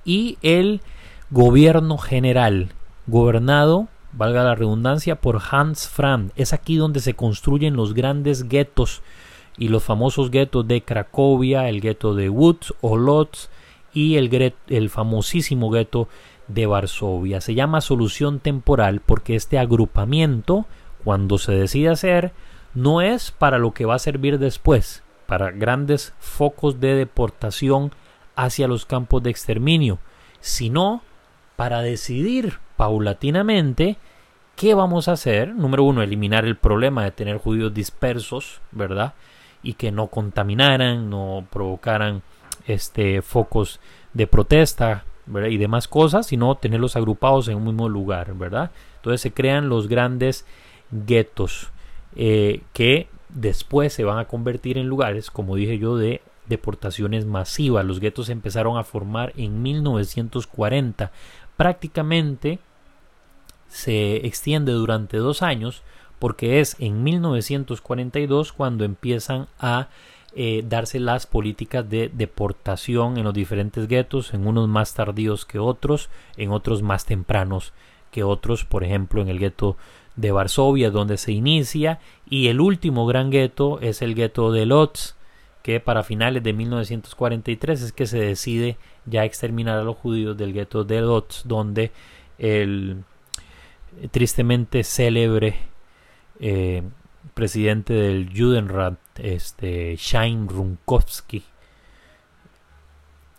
[0.03, 0.81] y el
[1.29, 2.69] gobierno general
[3.07, 9.01] gobernado valga la redundancia por Hans Frank es aquí donde se construyen los grandes guetos
[9.57, 13.49] y los famosos guetos de Cracovia el gueto de Woods o Lodz
[13.95, 16.07] y el, el famosísimo gueto
[16.47, 20.67] de Varsovia se llama solución temporal porque este agrupamiento
[21.05, 22.33] cuando se decide hacer,
[22.73, 27.91] no es para lo que va a servir después, para grandes focos de deportación
[28.35, 29.99] hacia los campos de exterminio,
[30.39, 31.03] sino
[31.55, 33.97] para decidir paulatinamente
[34.55, 35.53] qué vamos a hacer.
[35.53, 39.13] Número uno, eliminar el problema de tener judíos dispersos, ¿verdad?
[39.61, 42.23] Y que no contaminaran, no provocaran
[42.67, 43.79] este, focos
[44.13, 45.05] de protesta
[45.49, 48.71] y demás cosas, sino tenerlos agrupados en un mismo lugar, ¿verdad?
[48.97, 50.45] Entonces se crean los grandes
[50.91, 51.71] guetos
[52.15, 57.85] eh, que después se van a convertir en lugares, como dije yo, de deportaciones masivas.
[57.85, 61.11] Los guetos empezaron a formar en 1940.
[61.57, 62.59] Prácticamente
[63.67, 65.81] se extiende durante dos años
[66.19, 69.89] porque es en 1942 cuando empiezan a
[70.37, 75.59] eh, darse las políticas de deportación en los diferentes guetos, en unos más tardíos que
[75.59, 77.71] otros, en otros más tempranos
[78.11, 79.77] que otros, por ejemplo en el gueto
[80.17, 85.15] de Varsovia, donde se inicia, y el último gran gueto es el gueto de Lodz,
[85.63, 90.53] que para finales de 1943 es que se decide ya exterminar a los judíos del
[90.53, 91.91] gueto de Lodz, donde
[92.37, 93.03] el
[94.11, 95.55] tristemente célebre
[96.39, 96.83] eh,
[97.33, 101.43] presidente del Judenrat, este Shain Runkovsky,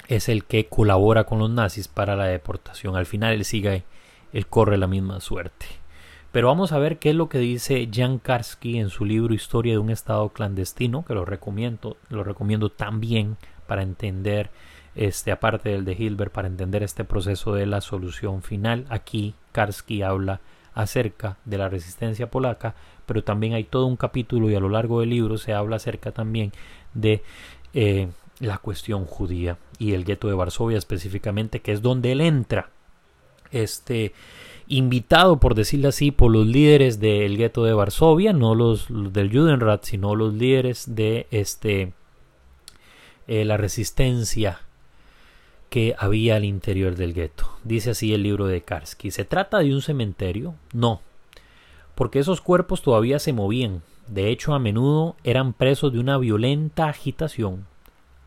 [0.08, 2.96] es el que colabora con los nazis para la deportación.
[2.96, 3.84] Al final él sigue,
[4.32, 5.66] él corre la misma suerte.
[6.32, 9.72] Pero vamos a ver qué es lo que dice Jan Karski en su libro Historia
[9.72, 13.36] de un Estado clandestino, que lo recomiendo, lo recomiendo también
[13.66, 14.50] para entender,
[14.94, 18.86] este, aparte del de Hilbert, para entender este proceso de la solución final.
[18.90, 20.40] Aquí Karski habla
[20.74, 22.74] acerca de la resistencia polaca,
[23.06, 26.12] pero también hay todo un capítulo y a lo largo del libro se habla acerca
[26.12, 26.52] también
[26.94, 27.22] de
[27.74, 28.08] eh,
[28.40, 32.70] la cuestión judía y el gueto de Varsovia específicamente, que es donde él entra,
[33.50, 34.12] este
[34.68, 39.84] invitado, por decirlo así, por los líderes del gueto de Varsovia, no los, del Judenrat,
[39.84, 41.92] sino los líderes de este
[43.28, 44.60] eh, la resistencia
[45.68, 47.50] que había al interior del gueto.
[47.64, 49.10] Dice así el libro de Karski.
[49.10, 50.54] ¿Se trata de un cementerio?
[50.72, 51.00] No,
[51.96, 53.82] porque esos cuerpos todavía se movían.
[54.06, 57.66] De hecho, a menudo eran presos de una violenta agitación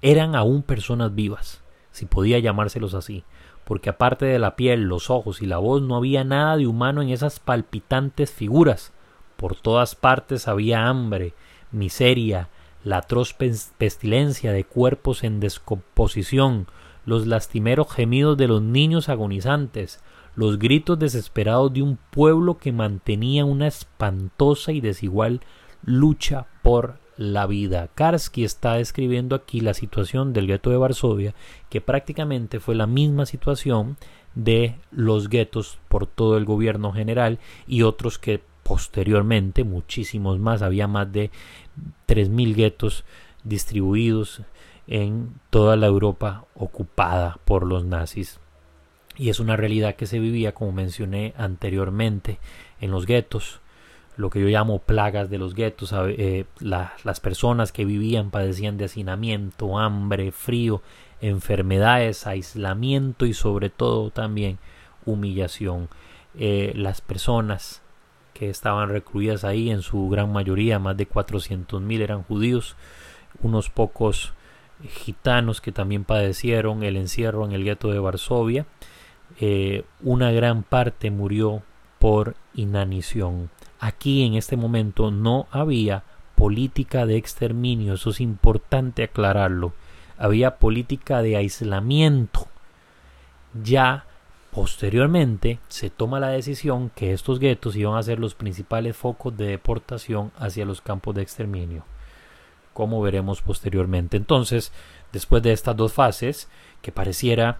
[0.01, 3.23] eran aún personas vivas, si podía llamárselos así,
[3.65, 7.01] porque aparte de la piel, los ojos y la voz no había nada de humano
[7.01, 8.93] en esas palpitantes figuras.
[9.35, 11.33] Por todas partes había hambre,
[11.71, 12.49] miseria,
[12.83, 16.67] la atroz pestilencia de cuerpos en descomposición,
[17.05, 20.01] los lastimeros gemidos de los niños agonizantes,
[20.39, 25.41] los gritos desesperados de un pueblo que mantenía una espantosa y desigual
[25.83, 27.89] lucha por la vida.
[27.93, 31.35] Karski está describiendo aquí la situación del gueto de Varsovia,
[31.69, 33.97] que prácticamente fue la misma situación
[34.33, 40.87] de los guetos por todo el gobierno general y otros que posteriormente, muchísimos más, había
[40.87, 41.31] más de
[42.07, 43.03] 3.000 guetos
[43.43, 44.43] distribuidos
[44.87, 48.39] en toda la Europa ocupada por los nazis.
[49.19, 52.39] Y es una realidad que se vivía, como mencioné anteriormente,
[52.81, 53.61] en los guetos
[54.19, 58.83] lo que yo llamo plagas de los guetos, eh, las personas que vivían padecían de
[58.83, 60.81] hacinamiento, hambre, frío,
[61.21, 64.59] enfermedades, aislamiento y sobre todo también
[65.05, 65.87] humillación.
[66.37, 67.81] Eh, las personas
[68.33, 72.75] que estaban recluidas ahí, en su gran mayoría, más de 400.000 eran judíos,
[73.41, 74.33] unos pocos
[74.85, 78.65] gitanos que también padecieron el encierro en el gueto de Varsovia.
[79.39, 81.63] Eh, una gran parte murió
[81.99, 83.49] por inanición.
[83.79, 86.03] Aquí en este momento no había
[86.35, 89.73] política de exterminio, eso es importante aclararlo.
[90.17, 92.47] Había política de aislamiento.
[93.63, 94.05] Ya
[94.51, 99.47] posteriormente se toma la decisión que estos guetos iban a ser los principales focos de
[99.47, 101.85] deportación hacia los campos de exterminio,
[102.73, 104.17] como veremos posteriormente.
[104.17, 104.71] Entonces,
[105.11, 106.49] después de estas dos fases,
[106.81, 107.59] que pareciera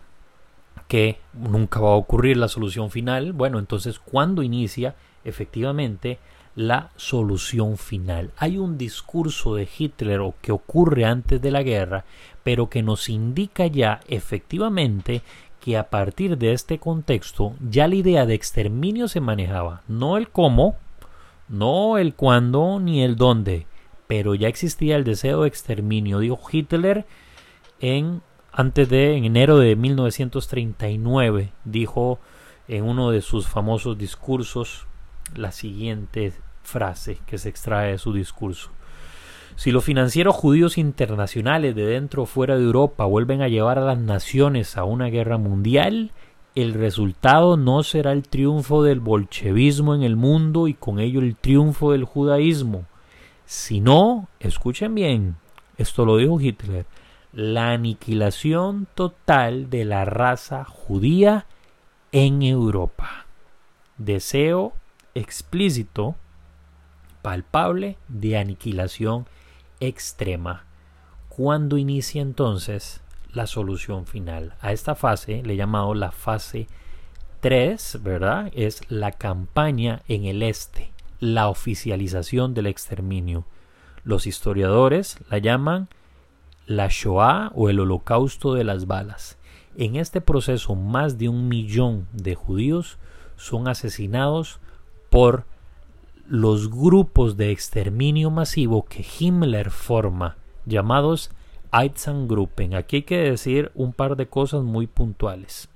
[0.89, 6.19] que nunca va a ocurrir la solución final, bueno, entonces, ¿cuándo inicia efectivamente
[6.56, 8.32] la solución final.
[8.36, 12.04] Hay un discurso de Hitler o que ocurre antes de la guerra,
[12.43, 15.21] pero que nos indica ya efectivamente
[15.62, 20.30] que a partir de este contexto ya la idea de exterminio se manejaba, no el
[20.30, 20.75] cómo,
[21.47, 23.65] no el cuándo ni el dónde,
[24.08, 27.06] pero ya existía el deseo de exterminio, dijo Hitler
[27.80, 28.21] en
[28.52, 32.20] antes de en enero de 1939 dijo
[32.68, 34.86] en uno de sus famosos discursos
[35.36, 36.34] la siguiente
[36.64, 38.72] frase que se extrae de su discurso.
[39.56, 43.86] Si los financieros judíos internacionales de dentro o fuera de Europa vuelven a llevar a
[43.86, 46.12] las naciones a una guerra mundial,
[46.56, 51.36] el resultado no será el triunfo del bolchevismo en el mundo y con ello el
[51.36, 52.86] triunfo del judaísmo,
[53.46, 55.36] sino, escuchen bien,
[55.78, 56.86] esto lo dijo Hitler,
[57.32, 61.46] la aniquilación total de la raza judía
[62.12, 63.25] en Europa.
[63.98, 64.73] Deseo
[65.13, 66.15] explícito,
[67.21, 69.27] palpable de aniquilación
[69.80, 70.65] extrema.
[71.27, 73.02] Cuando inicia entonces
[73.34, 74.56] la solución final?
[74.62, 76.67] A esta fase le he llamado la fase
[77.42, 78.52] 3, ¿verdad?
[78.54, 83.46] Es la campaña en el este, la oficialización del exterminio.
[84.04, 85.90] Los historiadores la llaman
[86.70, 89.40] la Shoah o el holocausto de las balas.
[89.76, 93.00] En este proceso más de un millón de judíos
[93.38, 94.60] son asesinados
[95.10, 95.46] por
[96.28, 101.32] los grupos de exterminio masivo que Himmler forma, llamados
[101.72, 102.76] Einsatzgruppen.
[102.76, 105.70] Aquí hay que decir un par de cosas muy puntuales.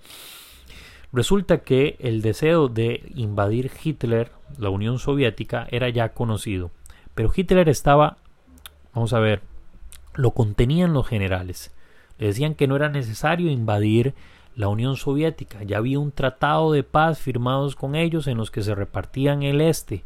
[1.11, 6.69] Resulta que el deseo de invadir Hitler, la Unión Soviética, era ya conocido,
[7.15, 8.17] pero Hitler estaba,
[8.93, 9.41] vamos a ver,
[10.15, 11.71] lo contenían los generales.
[12.17, 14.13] Le decían que no era necesario invadir
[14.55, 15.63] la Unión Soviética.
[15.63, 19.61] Ya había un tratado de paz firmados con ellos en los que se repartían el
[19.61, 20.03] este.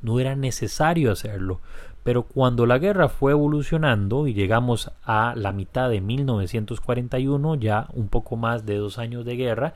[0.00, 1.60] no era necesario hacerlo.
[2.04, 8.08] Pero cuando la guerra fue evolucionando y llegamos a la mitad de 1941, ya un
[8.08, 9.74] poco más de dos años de guerra,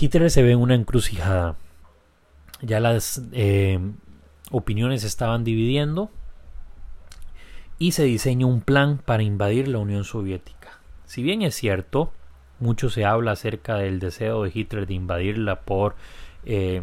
[0.00, 1.56] Hitler se ve en una encrucijada.
[2.62, 3.78] Ya las eh,
[4.50, 6.10] opiniones estaban dividiendo
[7.78, 10.80] y se diseña un plan para invadir la Unión Soviética.
[11.06, 12.12] Si bien es cierto,
[12.60, 15.94] mucho se habla acerca del deseo de Hitler de invadirla por
[16.44, 16.82] eh,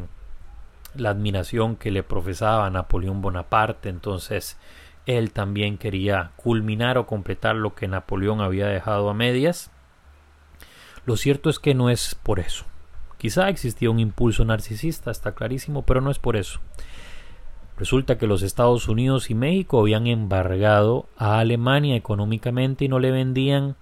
[0.95, 4.57] la admiración que le profesaba Napoleón Bonaparte, entonces
[5.05, 9.71] él también quería culminar o completar lo que Napoleón había dejado a medias.
[11.05, 12.65] Lo cierto es que no es por eso.
[13.17, 16.59] Quizá existía un impulso narcisista, está clarísimo, pero no es por eso.
[17.77, 23.11] Resulta que los Estados Unidos y México habían embargado a Alemania económicamente y no le
[23.11, 23.75] vendían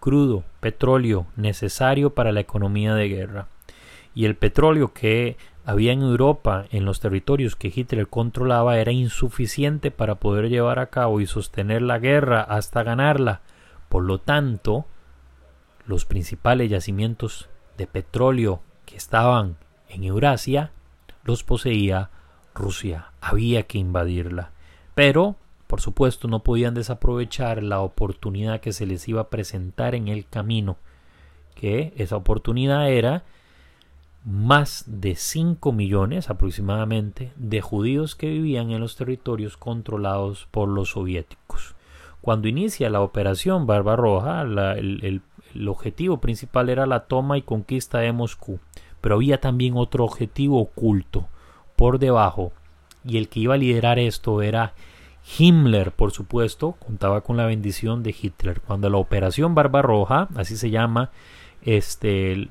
[0.00, 3.48] crudo, petróleo necesario para la economía de guerra.
[4.14, 9.90] Y el petróleo que había en Europa, en los territorios que Hitler controlaba, era insuficiente
[9.90, 13.42] para poder llevar a cabo y sostener la guerra hasta ganarla.
[13.90, 14.86] Por lo tanto,
[15.84, 19.58] los principales yacimientos de petróleo que estaban
[19.88, 20.70] en Eurasia
[21.24, 22.10] los poseía
[22.56, 23.12] Rusia.
[23.20, 24.50] Había que invadirla.
[24.94, 25.36] Pero,
[25.66, 30.26] por supuesto, no podían desaprovechar la oportunidad que se les iba a presentar en el
[30.26, 30.76] camino,
[31.54, 33.24] que esa oportunidad era
[34.24, 40.90] más de 5 millones aproximadamente de judíos que vivían en los territorios controlados por los
[40.90, 41.76] soviéticos.
[42.20, 45.22] Cuando inicia la operación Barbarroja, el,
[45.54, 48.58] el objetivo principal era la toma y conquista de Moscú,
[49.00, 51.28] pero había también otro objetivo oculto,
[51.76, 52.52] por debajo
[53.04, 54.74] y el que iba a liderar esto era
[55.38, 58.60] Himmler, por supuesto, contaba con la bendición de Hitler.
[58.60, 61.10] Cuando la Operación Barbarroja, así se llama
[61.62, 62.50] este el,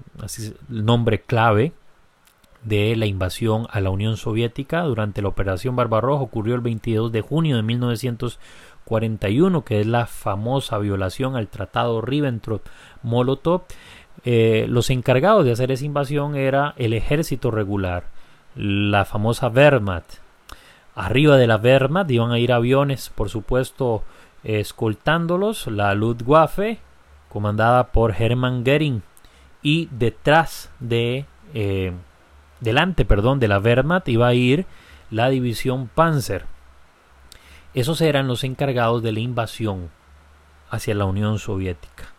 [0.67, 1.71] nombre clave
[2.63, 7.21] de la invasión a la Unión Soviética durante la Operación Barbarroja ocurrió el 22 de
[7.21, 13.63] junio de 1941, que es la famosa violación al Tratado Ribbentrop-Molotov.
[14.23, 18.05] Eh, los encargados de hacer esa invasión era el ejército regular,
[18.55, 20.19] la famosa Wehrmacht.
[20.95, 24.03] Arriba de la Wehrmacht iban a ir aviones, por supuesto,
[24.43, 26.79] escoltándolos, la Luftwaffe,
[27.29, 29.03] comandada por Hermann Goering,
[29.61, 31.91] y detrás de, eh,
[32.61, 34.65] delante, perdón, de la Wehrmacht iba a ir
[35.11, 36.45] la división Panzer.
[37.73, 39.89] Esos eran los encargados de la invasión
[40.69, 42.14] hacia la Unión Soviética.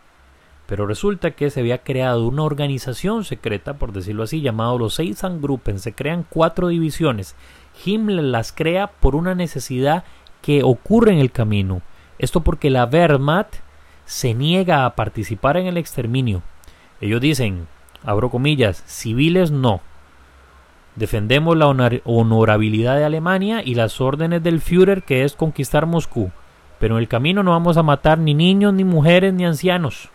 [0.66, 5.00] Pero resulta que se había creado una organización secreta, por decirlo así, llamado los
[5.40, 5.78] Gruppen.
[5.78, 7.36] Se crean cuatro divisiones.
[7.84, 10.04] Himmler las crea por una necesidad
[10.42, 11.82] que ocurre en el camino.
[12.18, 13.56] Esto porque la Wehrmacht
[14.06, 16.42] se niega a participar en el exterminio.
[17.00, 17.68] Ellos dicen,
[18.04, 19.80] abro comillas, civiles no.
[20.96, 21.68] Defendemos la
[22.04, 26.32] honorabilidad de Alemania y las órdenes del Führer que es conquistar Moscú.
[26.80, 30.10] Pero en el camino no vamos a matar ni niños, ni mujeres, ni ancianos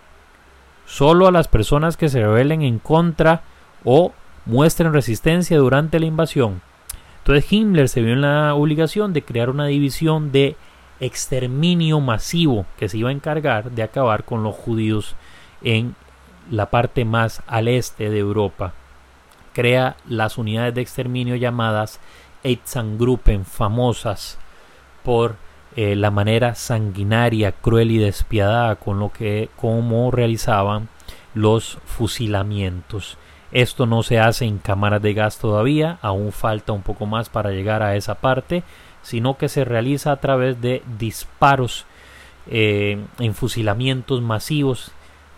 [0.91, 3.43] solo a las personas que se rebelen en contra
[3.85, 4.11] o
[4.45, 6.61] muestren resistencia durante la invasión.
[7.19, 10.57] Entonces Himmler se vio en la obligación de crear una división de
[10.99, 15.15] exterminio masivo que se iba a encargar de acabar con los judíos
[15.61, 15.95] en
[16.49, 18.73] la parte más al este de Europa.
[19.53, 22.01] Crea las unidades de exterminio llamadas
[22.43, 24.37] Eitzangruppen, famosas
[25.03, 25.37] por
[25.75, 30.89] eh, la manera sanguinaria, cruel y despiadada con lo que como realizaban
[31.33, 33.17] los fusilamientos.
[33.51, 37.51] Esto no se hace en cámaras de gas todavía, aún falta un poco más para
[37.51, 38.63] llegar a esa parte,
[39.01, 41.85] sino que se realiza a través de disparos
[42.47, 44.91] eh, en fusilamientos masivos,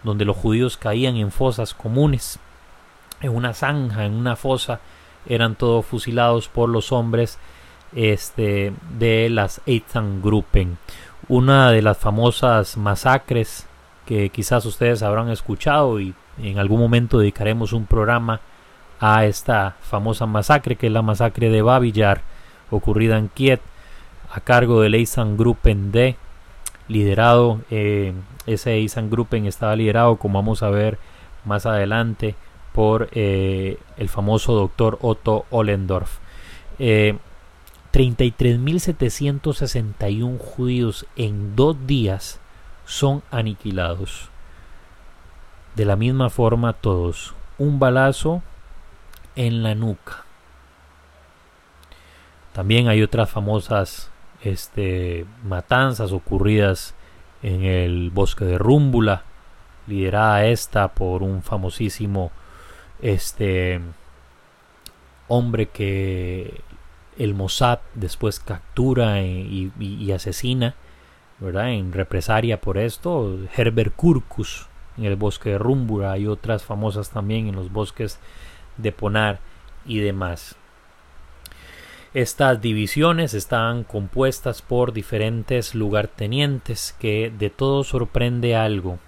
[0.03, 2.39] donde los judíos caían en fosas comunes,
[3.21, 4.79] en una zanja, en una fosa,
[5.27, 7.39] eran todos fusilados por los hombres
[7.95, 9.61] este, de las
[10.21, 10.77] Gruppen.
[11.27, 13.65] Una de las famosas masacres
[14.05, 18.41] que quizás ustedes habrán escuchado y en algún momento dedicaremos un programa
[18.99, 22.21] a esta famosa masacre que es la masacre de Babillar
[22.69, 23.59] ocurrida en Kiev
[24.31, 26.15] a cargo del Gruppen D
[26.87, 28.13] liderado eh,
[28.45, 30.97] ese Gruppen estaba liderado como vamos a ver
[31.45, 32.35] más adelante
[32.73, 36.17] por eh, el famoso doctor Otto Ollendorf
[36.79, 37.17] eh,
[37.93, 42.39] 33.761 judíos en dos días
[42.85, 44.29] son aniquilados.
[45.75, 47.35] De la misma forma todos.
[47.59, 48.41] Un balazo
[49.35, 50.23] en la nuca.
[52.51, 54.09] También hay otras famosas
[54.41, 56.95] este, matanzas ocurridas
[57.43, 59.21] en el bosque de Rúmbula,
[59.85, 62.31] liderada esta por un famosísimo
[63.01, 63.81] este,
[65.27, 66.63] hombre que
[67.18, 70.76] el Mossad después captura y, y asesina,
[71.39, 71.72] ¿verdad?
[71.72, 77.47] En represalia por esto, Herbert Kurkus en el bosque de Rumbura, hay otras famosas también
[77.47, 78.20] en los bosques
[78.78, 79.39] de Ponar
[79.86, 80.55] y demás.
[82.14, 88.99] Estas divisiones estaban compuestas por diferentes lugartenientes que de todo sorprende algo.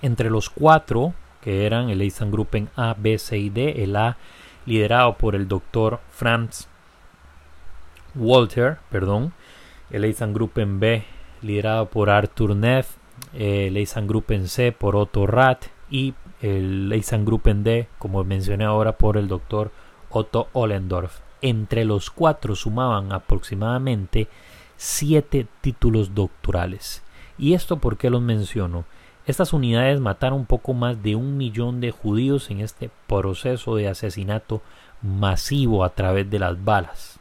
[0.00, 4.16] Entre los cuatro, que eran el Eisengruppen A, B, C y D, el A
[4.64, 6.68] liderado por el doctor Franz
[8.14, 9.32] Walter, perdón,
[9.90, 11.04] el Eisengruppen B
[11.42, 12.96] liderado por Arthur Neff,
[13.34, 19.28] el Eisengruppen C por Otto Rath y el Eisengruppen D, como mencioné ahora, por el
[19.28, 19.70] doctor
[20.10, 21.20] Otto Ollendorf.
[21.42, 24.28] Entre los cuatro sumaban aproximadamente
[24.76, 27.02] siete títulos doctorales.
[27.38, 28.84] ¿Y esto por qué los menciono?
[29.26, 34.62] Estas unidades mataron poco más de un millón de judíos en este proceso de asesinato
[35.02, 37.19] masivo a través de las balas.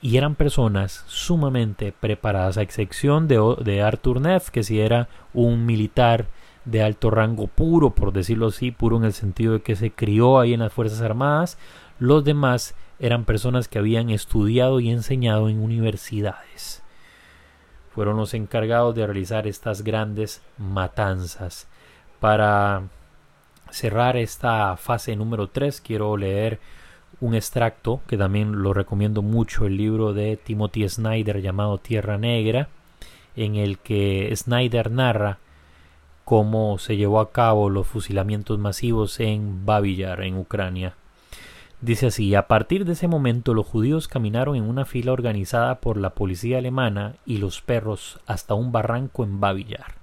[0.00, 6.26] Y eran personas sumamente preparadas, a excepción de, Arthur Neff, que si era un militar
[6.64, 10.38] de alto rango puro, por decirlo así, puro en el sentido de que se crió
[10.38, 11.58] ahí en las Fuerzas Armadas,
[11.98, 16.82] los demás eran personas que habían estudiado y enseñado en universidades.
[17.90, 21.66] Fueron los encargados de realizar estas grandes matanzas.
[22.20, 22.82] Para
[23.70, 26.60] cerrar esta fase número 3 quiero leer
[27.20, 32.68] un extracto que también lo recomiendo mucho, el libro de Timothy Snyder llamado Tierra Negra,
[33.36, 35.38] en el que Snyder narra
[36.24, 40.94] cómo se llevó a cabo los fusilamientos masivos en Babillar, en Ucrania.
[41.80, 45.96] Dice así, a partir de ese momento los judíos caminaron en una fila organizada por
[45.96, 49.94] la policía alemana y los perros hasta un barranco en Babillar,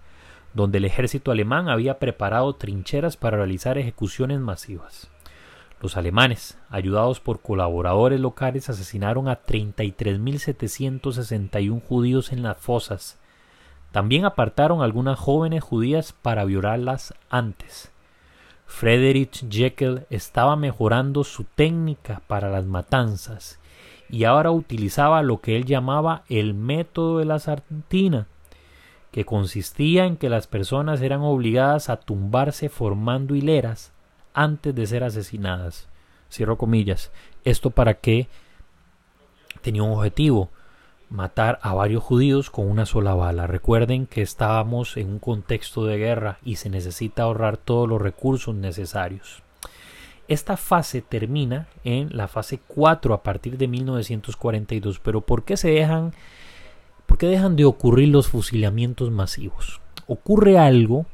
[0.53, 5.09] donde el ejército alemán había preparado trincheras para realizar ejecuciones masivas.
[5.81, 13.17] Los alemanes, ayudados por colaboradores locales, asesinaron a 33.761 judíos en las fosas.
[13.91, 17.91] También apartaron algunas jóvenes judías para violarlas antes.
[18.65, 23.59] Friedrich Jekyll estaba mejorando su técnica para las matanzas
[24.09, 28.27] y ahora utilizaba lo que él llamaba el método de la sartina,
[29.11, 33.94] que consistía en que las personas eran obligadas a tumbarse formando hileras
[34.35, 35.87] antes de ser asesinadas.
[36.31, 37.11] Cierro comillas.
[37.43, 38.27] Esto para que
[39.61, 40.49] tenía un objetivo,
[41.09, 43.47] matar a varios judíos con una sola bala.
[43.47, 48.53] Recuerden que estábamos en un contexto de guerra y se necesita ahorrar todos los recursos
[48.53, 49.41] necesarios.
[50.27, 55.69] Esta fase termina en la fase 4 a partir de 1942, pero ¿por qué se
[55.69, 56.13] dejan
[57.05, 59.79] por qué dejan de ocurrir los fusilamientos masivos?
[60.07, 61.05] Ocurre algo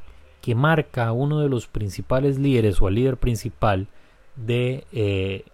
[0.42, 3.88] que marca a uno de los principales líderes o al líder principal
[4.36, 5.46] de, eh,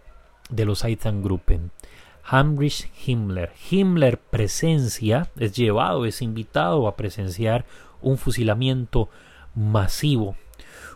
[0.49, 1.71] de los Einsatzgruppen
[2.29, 3.51] Heinrich Himmler.
[3.69, 7.65] Himmler presencia, es llevado, es invitado a presenciar
[8.01, 9.09] un fusilamiento
[9.55, 10.35] masivo.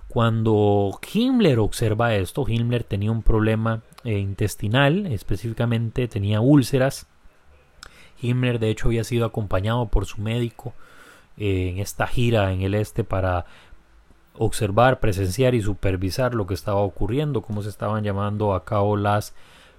[0.08, 7.08] Cuando Himmler observa esto, Himmler tenía un problema eh, intestinal, específicamente tenía úlceras.
[8.22, 10.74] Himmler de hecho había sido acompañado por su médico
[11.38, 13.46] eh, en esta gira en el este para
[14.44, 19.36] observar, presenciar y supervisar lo que estaba ocurriendo, cómo se estaban llamando a cabo las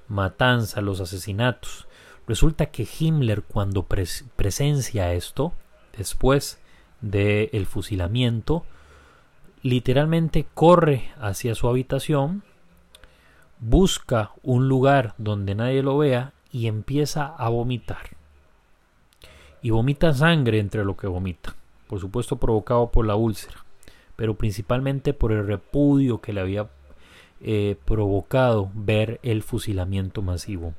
[0.07, 1.89] matanzas, los asesinatos.
[2.29, 3.85] Resulta que Himmler cuando
[4.37, 5.53] presencia esto,
[5.99, 6.61] después
[7.01, 8.65] del fusilamiento,
[9.63, 12.45] literalmente corre hacia su habitación,
[13.59, 18.11] busca un lugar donde nadie lo vea y empieza a vomitar.
[19.61, 21.57] Y vomita sangre entre lo que vomita,
[21.89, 23.62] por supuesto provocado por la úlcera,
[24.23, 26.69] pero principalmente por el repudio que le había
[27.41, 30.75] eh, provocado ver el fusilamiento masivo.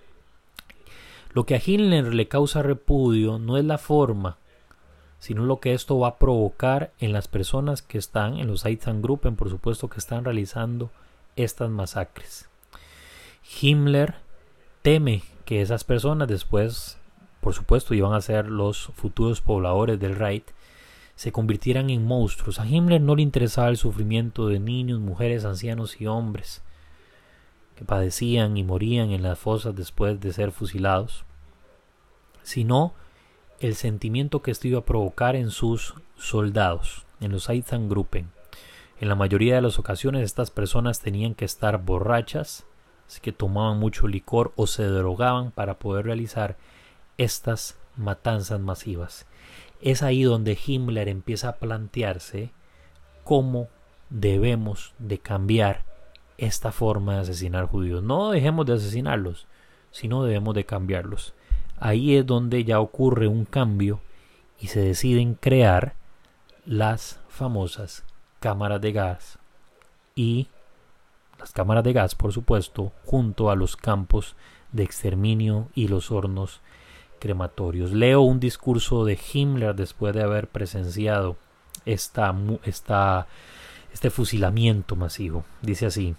[1.34, 4.38] Lo que a Hitler le causa repudio no es la forma,
[5.20, 9.36] sino lo que esto va a provocar en las personas que están en los Einsatzgruppen,
[9.36, 10.90] por supuesto, que están realizando
[11.36, 12.48] estas masacres.
[13.60, 14.16] Himmler
[14.84, 16.98] teme que esas personas después,
[17.42, 20.46] por supuesto, iban a ser los futuros pobladores del Reich,
[21.16, 22.60] se convirtieran en monstruos.
[22.60, 26.64] A Himmler no le interesaba el sufrimiento de niños, mujeres, ancianos y hombres
[27.76, 31.26] que padecían y morían en las fosas después de ser fusilados,
[32.44, 32.94] sino
[33.60, 38.30] el sentimiento que esto iba a provocar en sus soldados, en los Einsatzgruppen.
[39.00, 42.66] En la mayoría de las ocasiones estas personas tenían que estar borrachas,
[43.08, 46.58] así que tomaban mucho licor o se drogaban para poder realizar
[47.18, 49.26] estas matanzas masivas.
[49.84, 52.52] Es ahí donde Himmler empieza a plantearse
[53.26, 53.68] cómo
[54.10, 55.84] debemos de cambiar
[56.38, 58.02] esta forma de asesinar judíos.
[58.02, 59.46] No dejemos de asesinarlos,
[59.92, 61.34] sino debemos de cambiarlos.
[61.82, 64.00] Ahí es donde ya ocurre un cambio
[64.58, 65.96] y se deciden crear
[66.66, 68.06] las famosas
[68.40, 69.38] cámaras de gas
[70.16, 70.48] y
[71.40, 74.38] las cámaras de gas, por supuesto, junto a los campos
[74.72, 76.62] de exterminio y los hornos
[77.24, 77.94] crematorios.
[77.94, 81.38] Leo un discurso de Himmler después de haber presenciado
[81.86, 83.28] esta, esta,
[83.94, 85.46] este fusilamiento masivo.
[85.62, 86.16] Dice así,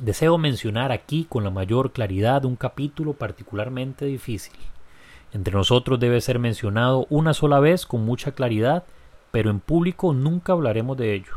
[0.00, 4.56] deseo mencionar aquí con la mayor claridad un capítulo particularmente difícil.
[5.34, 8.84] Entre nosotros debe ser mencionado una sola vez con mucha claridad,
[9.32, 11.34] pero en público nunca hablaremos de ello.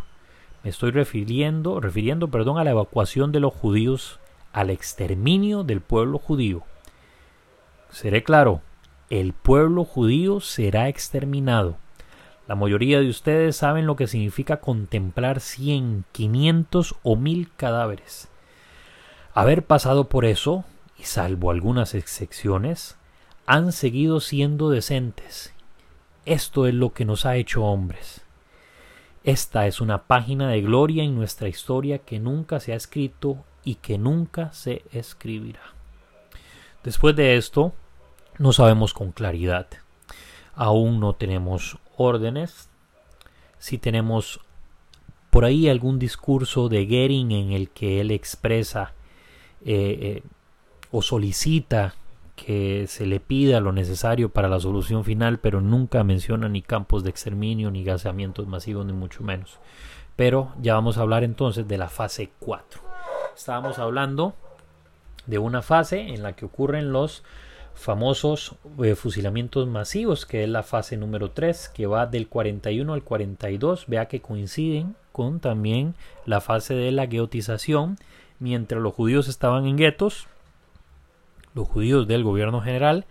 [0.63, 4.21] Me estoy refiriendo, refiriendo perdón, a la evacuación de los judíos,
[4.53, 6.63] al exterminio del pueblo judío.
[7.89, 8.61] Seré claro,
[9.09, 11.77] el pueblo judío será exterminado.
[12.47, 18.27] La mayoría de ustedes saben lo que significa contemplar cien, quinientos o mil cadáveres.
[19.33, 20.63] Haber pasado por eso,
[20.97, 22.97] y salvo algunas excepciones,
[23.45, 25.53] han seguido siendo decentes.
[26.25, 28.21] Esto es lo que nos ha hecho hombres.
[29.23, 33.75] Esta es una página de gloria en nuestra historia que nunca se ha escrito y
[33.75, 35.61] que nunca se escribirá.
[36.83, 37.73] Después de esto,
[38.39, 39.67] no sabemos con claridad.
[40.55, 42.69] Aún no tenemos órdenes.
[43.59, 44.39] Si tenemos
[45.29, 48.93] por ahí algún discurso de Gering en el que él expresa
[49.63, 50.23] eh, eh,
[50.91, 51.93] o solicita
[52.35, 57.03] que se le pida lo necesario para la solución final, pero nunca menciona ni campos
[57.03, 59.59] de exterminio, ni gaseamientos masivos, ni mucho menos.
[60.15, 62.81] Pero ya vamos a hablar entonces de la fase 4.
[63.35, 64.33] Estábamos hablando
[65.27, 67.23] de una fase en la que ocurren los
[67.79, 73.03] famosos eh, fusilamientos masivos, que es la fase número 3, que va del 41 al
[73.03, 73.85] 42.
[73.87, 77.97] Vea que coinciden con también la fase de la gueotización.
[78.37, 80.27] Mientras los judíos estaban en guetos,
[81.53, 83.05] los judíos del gobierno general,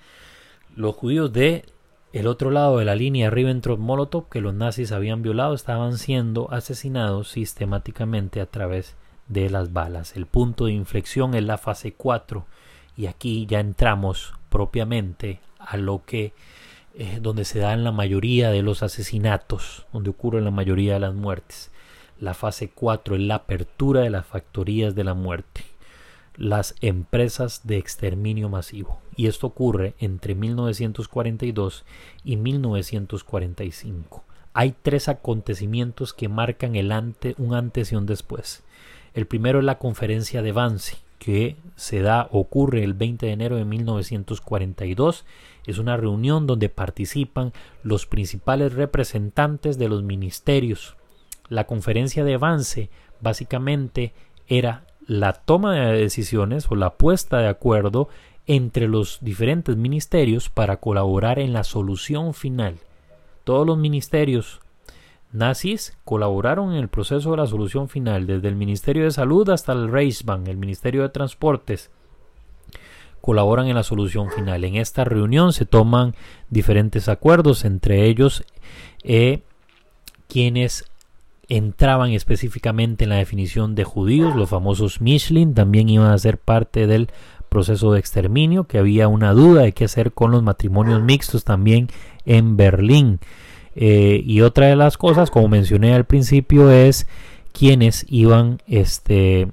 [0.77, 1.65] los judíos de
[2.13, 7.29] el otro lado de la línea Ribbentrop-Molotov que los nazis habían violado estaban siendo asesinados
[7.29, 8.97] sistemáticamente a través
[9.29, 10.17] de las balas.
[10.17, 12.47] El punto de inflexión es la fase 4
[12.99, 16.35] y aquí ya entramos propiamente a lo que
[16.95, 21.15] eh, donde se dan la mayoría de los asesinatos, donde ocurren la mayoría de las
[21.15, 21.71] muertes.
[22.21, 25.65] La fase 4 es la apertura de las factorías de la muerte
[26.39, 29.01] las empresas de exterminio masivo.
[29.17, 31.85] Y esto ocurre entre 1942
[32.25, 34.25] y 1945.
[34.55, 38.63] Hay tres acontecimientos que marcan el ante, un antes y un después.
[39.15, 43.57] El primero es la conferencia de Vance, que se da, ocurre el 20 de enero
[43.57, 45.25] de 1942.
[45.67, 47.53] Es una reunión donde participan
[47.83, 50.97] los principales representantes de los ministerios.
[51.49, 52.91] La conferencia de Vance
[53.21, 54.13] básicamente
[54.47, 58.09] era la toma de decisiones o la puesta de acuerdo
[58.47, 62.79] entre los diferentes ministerios para colaborar en la solución final.
[63.45, 64.61] Todos los ministerios
[65.33, 69.73] nazis colaboraron en el proceso de la solución final, desde el Ministerio de Salud hasta
[69.73, 71.91] el Reichsbank, el Ministerio de Transportes,
[73.21, 74.65] colaboran en la solución final.
[74.65, 76.15] En esta reunión se toman
[76.51, 78.45] diferentes acuerdos, entre ellos
[79.03, 79.43] eh,
[80.29, 80.85] quienes
[81.49, 86.87] entraban específicamente en la definición de judíos, los famosos Michelin también iban a ser parte
[86.87, 87.11] del
[87.49, 91.89] proceso de exterminio, que había una duda de qué hacer con los matrimonios mixtos también
[92.27, 93.21] en Berlín.
[93.81, 97.07] Eh, y otra de las cosas, como mencioné al principio, es
[97.53, 99.47] quienes iban, este,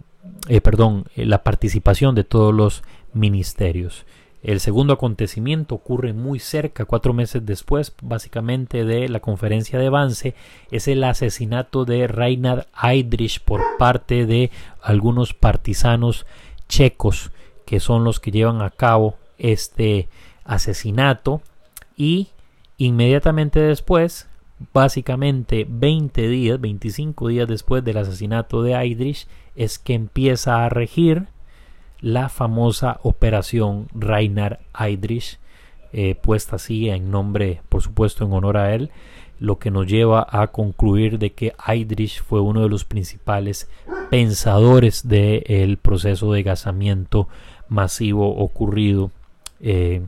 [0.47, 2.82] eh, perdón, eh, la participación de todos los
[3.13, 4.07] ministerios.
[4.41, 10.34] El segundo acontecimiento ocurre muy cerca, cuatro meses después, básicamente de la conferencia de Vance,
[10.71, 14.49] es el asesinato de Reinhard Heydrich por parte de
[14.82, 16.26] algunos partisanos
[16.67, 17.30] checos,
[17.67, 20.09] que son los que llevan a cabo este
[20.45, 21.43] asesinato.
[21.95, 22.30] Y
[22.78, 24.28] inmediatamente después,
[24.73, 31.28] básicamente 20 días, 25 días después del asesinato de Heydrich, es que empieza a regir
[32.01, 35.39] la famosa operación Reinhard Heydrich,
[35.93, 38.91] eh, puesta así en nombre, por supuesto, en honor a él,
[39.39, 43.69] lo que nos lleva a concluir de que Heydrich fue uno de los principales
[44.09, 47.28] pensadores del proceso de gasamiento
[47.67, 49.11] masivo ocurrido
[49.59, 50.05] eh,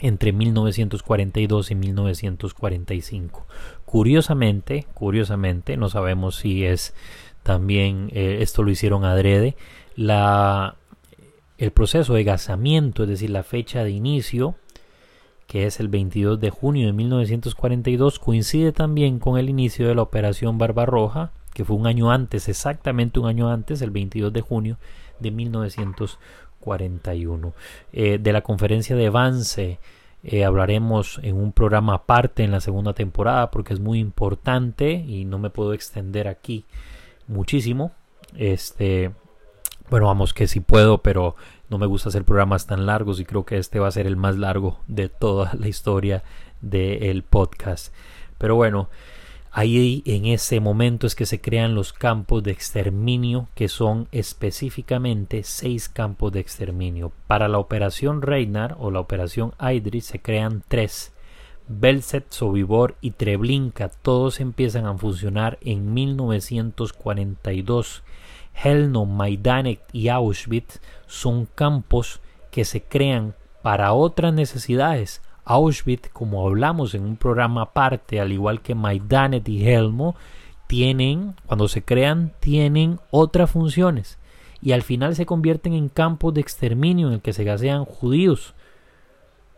[0.00, 3.46] entre 1942 y 1945.
[3.84, 6.94] Curiosamente, curiosamente, no sabemos si es
[7.42, 9.56] también eh, esto lo hicieron adrede,
[9.96, 10.76] la
[11.58, 14.54] el proceso de gasamiento, es decir, la fecha de inicio,
[15.48, 20.02] que es el 22 de junio de 1942, coincide también con el inicio de la
[20.02, 24.78] Operación Barbarroja, que fue un año antes, exactamente un año antes, el 22 de junio
[25.18, 26.18] de 1942.
[26.60, 27.54] 1941.
[27.92, 29.78] Eh, de la conferencia de Vance
[30.24, 35.24] eh, hablaremos en un programa aparte en la segunda temporada porque es muy importante y
[35.24, 36.64] no me puedo extender aquí
[37.28, 37.92] muchísimo.
[38.36, 39.12] Este,
[39.90, 41.36] bueno, vamos que sí puedo, pero
[41.70, 44.16] no me gusta hacer programas tan largos y creo que este va a ser el
[44.16, 46.24] más largo de toda la historia
[46.60, 47.94] del podcast.
[48.38, 48.88] Pero bueno,
[49.58, 55.42] Ahí en ese momento es que se crean los campos de exterminio, que son específicamente
[55.42, 57.10] seis campos de exterminio.
[57.26, 61.12] Para la operación Reinar o la operación Aidri se crean tres.
[61.66, 68.04] Belzet, Sobibor y Treblinka, todos empiezan a funcionar en 1942.
[68.62, 72.20] Helno, Majdanek y Auschwitz son campos
[72.52, 78.60] que se crean para otras necesidades, Auschwitz, como hablamos en un programa aparte, al igual
[78.60, 80.14] que Maidanet y Helmo,
[80.66, 84.18] tienen, cuando se crean, tienen otras funciones
[84.60, 88.54] y al final se convierten en campos de exterminio en el que se gasean judíos.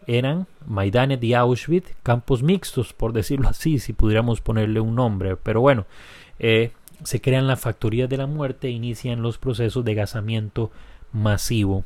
[0.06, 5.36] Eran Maidanet y Auschwitz campos mixtos, por decirlo así, si pudiéramos ponerle un nombre.
[5.36, 5.86] Pero bueno,
[6.38, 6.70] eh,
[7.02, 10.70] se crean las factorías de la muerte e inician los procesos de gasamiento
[11.12, 11.84] masivo.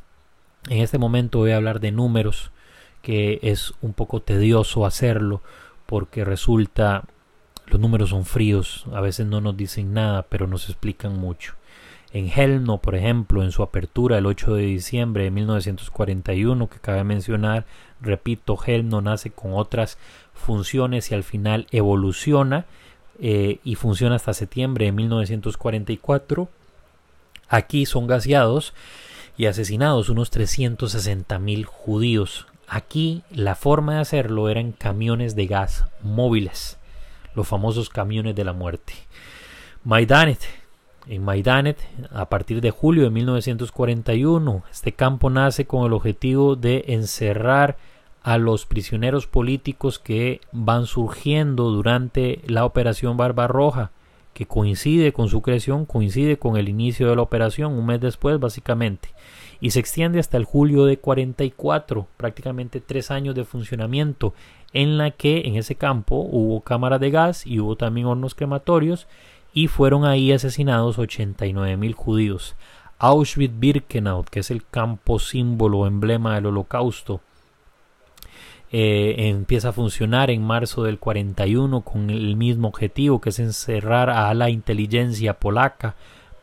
[0.69, 2.51] En este momento voy a hablar de números
[3.05, 5.43] que es un poco tedioso hacerlo
[5.85, 7.03] porque resulta
[7.67, 11.53] los números son fríos, a veces no nos dicen nada, pero nos explican mucho.
[12.13, 17.03] En Helno, por ejemplo, en su apertura el 8 de diciembre de 1941, que cabe
[17.03, 17.67] mencionar,
[18.01, 19.99] repito, Helno nace con otras
[20.33, 22.65] funciones y al final evoluciona
[23.19, 26.49] eh, y funciona hasta septiembre de 1944.
[27.49, 28.73] Aquí son gaseados
[29.37, 35.45] y asesinados unos 360 mil judíos Aquí la forma de hacerlo era en camiones de
[35.45, 36.77] gas móviles,
[37.35, 38.93] los famosos camiones de la muerte.
[39.83, 40.39] Maidanet.
[41.07, 41.77] En Maidanet,
[42.11, 47.77] a partir de julio de 1941, este campo nace con el objetivo de encerrar
[48.23, 53.91] a los prisioneros políticos que van surgiendo durante la operación Barbarroja,
[54.33, 58.39] que coincide con su creación, coincide con el inicio de la operación, un mes después
[58.39, 59.09] básicamente
[59.61, 64.33] y se extiende hasta el julio de 44, prácticamente tres años de funcionamiento,
[64.73, 69.07] en la que en ese campo hubo cámaras de gas y hubo también hornos crematorios
[69.53, 72.55] y fueron ahí asesinados 89 mil judíos.
[72.99, 77.21] Auschwitz-Birkenau, que es el campo símbolo, emblema del holocausto,
[78.71, 84.09] eh, empieza a funcionar en marzo del 41 con el mismo objetivo que es encerrar
[84.09, 85.95] a la inteligencia polaca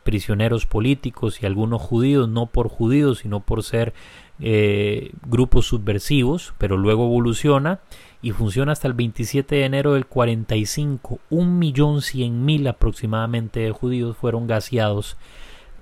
[0.03, 3.93] prisioneros políticos y algunos judíos, no por judíos, sino por ser
[4.39, 7.79] eh, grupos subversivos, pero luego evoluciona
[8.21, 11.19] y funciona hasta el 27 de enero del 45.
[11.29, 15.17] Un millón cien mil aproximadamente de judíos fueron gaseados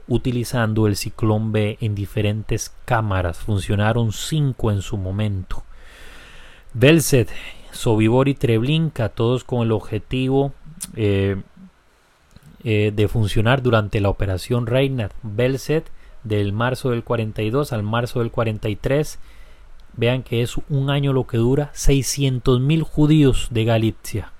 [0.07, 3.39] utilizando el ciclón B en diferentes cámaras.
[3.39, 5.63] Funcionaron cinco en su momento.
[6.74, 7.30] Belzet,
[7.72, 10.53] Sobibor y Treblinka, todos con el objetivo
[10.95, 11.41] eh,
[12.64, 15.89] eh, de funcionar durante la operación Reinhard Belset
[16.24, 19.20] del marzo del 42 al marzo del 43.
[19.97, 24.32] Vean que es un año lo que dura 600.000 judíos de Galicia.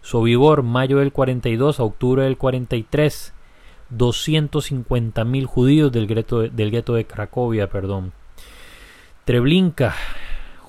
[0.00, 3.32] Sobibor, mayo del 42 a octubre del 43.
[3.96, 8.12] 250.000 judíos del gueto, del gueto de Cracovia, perdón.
[9.24, 9.94] Treblinka,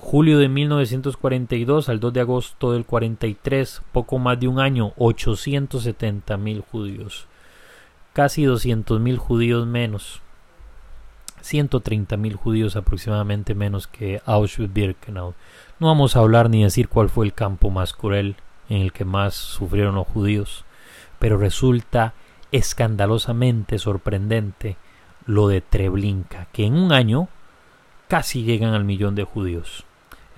[0.00, 6.36] julio de 1942 al 2 de agosto del 43, poco más de un año, 870
[6.36, 7.26] mil judíos,
[8.12, 10.22] casi 200 mil judíos menos,
[11.42, 15.34] 130 mil judíos aproximadamente menos que Auschwitz-Birkenau.
[15.78, 18.36] No vamos a hablar ni decir cuál fue el campo más cruel
[18.68, 20.64] en el que más sufrieron los judíos,
[21.18, 22.14] pero resulta
[22.52, 24.76] escandalosamente sorprendente
[25.26, 27.28] lo de Treblinka, que en un año
[28.06, 29.84] casi llegan al millón de judíos.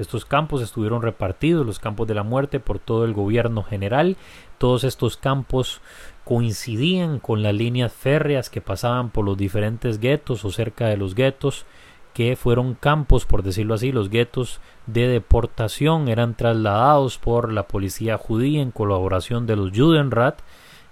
[0.00, 4.16] Estos campos estuvieron repartidos, los campos de la muerte, por todo el gobierno general.
[4.56, 5.82] Todos estos campos
[6.24, 11.14] coincidían con las líneas férreas que pasaban por los diferentes guetos o cerca de los
[11.14, 11.66] guetos,
[12.14, 18.16] que fueron campos, por decirlo así, los guetos de deportación eran trasladados por la policía
[18.16, 20.40] judía en colaboración de los Judenrat.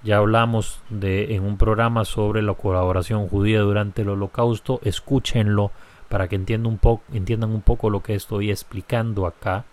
[0.04, 5.72] Ya hablamos de en un programa sobre la colaboración judía durante el holocausto, escúchenlo
[6.08, 9.64] para que entiendan un, poco, entiendan un poco lo que estoy explicando acá,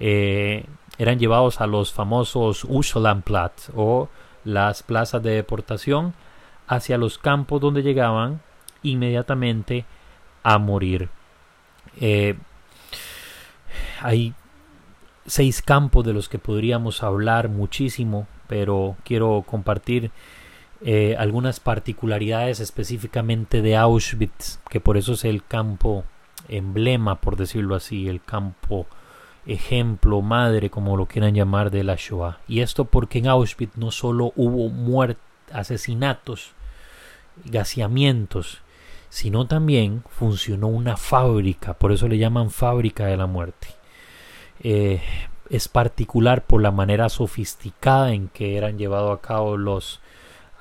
[0.00, 0.66] eh,
[0.98, 4.08] eran llevados a los famosos Uschlandplatz o
[4.44, 6.14] las plazas de deportación
[6.66, 8.40] hacia los campos donde llegaban
[8.82, 9.84] inmediatamente
[10.42, 11.08] a morir.
[12.00, 12.36] Eh,
[14.00, 14.34] hay
[15.26, 20.10] seis campos de los que podríamos hablar muchísimo, pero quiero compartir
[20.82, 26.04] eh, algunas particularidades específicamente de Auschwitz, que por eso es el campo
[26.48, 28.86] emblema, por decirlo así, el campo
[29.46, 32.38] ejemplo, madre, como lo quieran llamar, de la Shoah.
[32.48, 35.06] Y esto porque en Auschwitz no solo hubo
[35.52, 36.52] asesinatos,
[37.44, 38.60] gaseamientos,
[39.08, 43.68] sino también funcionó una fábrica, por eso le llaman fábrica de la muerte.
[44.60, 45.00] Eh,
[45.50, 50.00] es particular por la manera sofisticada en que eran llevados a cabo los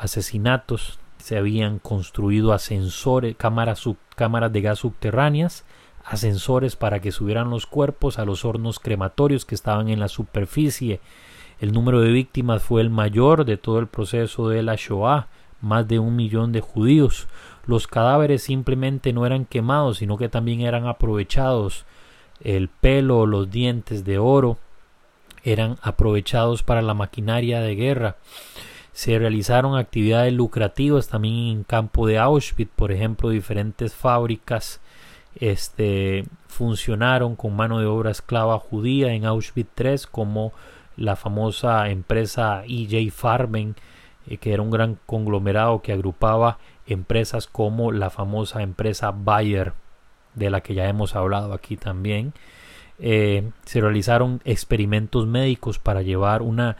[0.03, 0.99] asesinatos.
[1.17, 3.83] Se habían construido ascensores, cámaras,
[4.15, 5.65] cámaras de gas subterráneas,
[6.03, 10.99] ascensores para que subieran los cuerpos a los hornos crematorios que estaban en la superficie.
[11.59, 15.27] El número de víctimas fue el mayor de todo el proceso de la Shoah,
[15.61, 17.27] más de un millón de judíos.
[17.65, 21.85] Los cadáveres simplemente no eran quemados, sino que también eran aprovechados.
[22.41, 24.57] El pelo, los dientes de oro
[25.43, 28.17] eran aprovechados para la maquinaria de guerra.
[28.93, 34.79] Se realizaron actividades lucrativas también en campo de Auschwitz, por ejemplo, diferentes fábricas
[35.35, 40.53] este, funcionaron con mano de obra esclava judía en Auschwitz III, como
[40.95, 43.75] la famosa empresa EJ Farben,
[44.27, 49.73] eh, que era un gran conglomerado que agrupaba empresas como la famosa empresa Bayer,
[50.35, 52.33] de la que ya hemos hablado aquí también.
[52.99, 56.77] Eh, se realizaron experimentos médicos para llevar una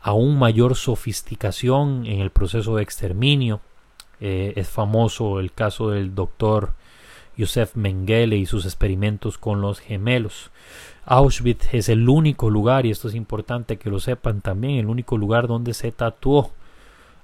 [0.00, 3.60] aún mayor sofisticación en el proceso de exterminio.
[4.20, 6.72] Eh, es famoso el caso del doctor
[7.38, 10.50] Josef Mengele y sus experimentos con los gemelos.
[11.04, 15.16] Auschwitz es el único lugar, y esto es importante que lo sepan también, el único
[15.16, 16.50] lugar donde se tatuó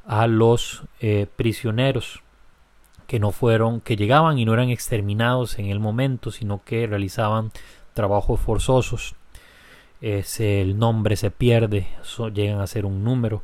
[0.07, 2.23] a los eh, prisioneros
[3.07, 7.53] que no fueron, que llegaban y no eran exterminados en el momento, sino que realizaban
[7.93, 9.15] trabajos forzosos.
[10.01, 11.87] El nombre se pierde,
[12.33, 13.43] llegan a ser un número.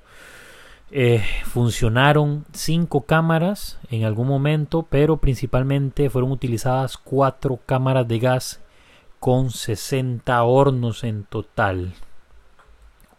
[0.93, 8.61] Eh, funcionaron cinco cámaras en algún momento, pero principalmente fueron utilizadas cuatro cámaras de gas
[9.21, 11.95] con 60 hornos en total.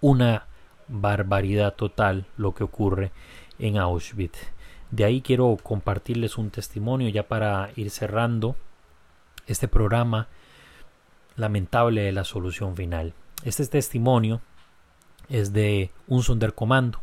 [0.02, 0.48] Una
[0.90, 3.12] barbaridad total lo que ocurre
[3.58, 4.52] en Auschwitz.
[4.90, 8.58] De ahí quiero compartirles un testimonio ya para ir cerrando
[9.48, 10.28] este programa
[11.38, 13.14] lamentable de la solución final.
[13.44, 14.40] Este testimonio
[15.28, 17.00] es de un Sonderkommando.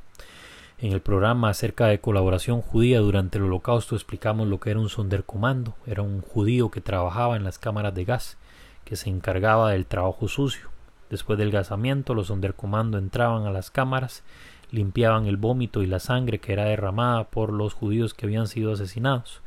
[0.78, 4.88] En el programa acerca de colaboración judía durante el holocausto explicamos lo que era un
[4.88, 5.74] Sonderkommando.
[5.86, 8.38] Era un judío que trabajaba en las cámaras de gas,
[8.84, 10.68] que se encargaba del trabajo sucio.
[11.10, 14.22] Después del gasamiento, los Sonderkommando entraban a las cámaras
[14.70, 18.72] limpiaban el vómito y la sangre que era derramada por los judíos que habían sido
[18.72, 19.40] asesinados.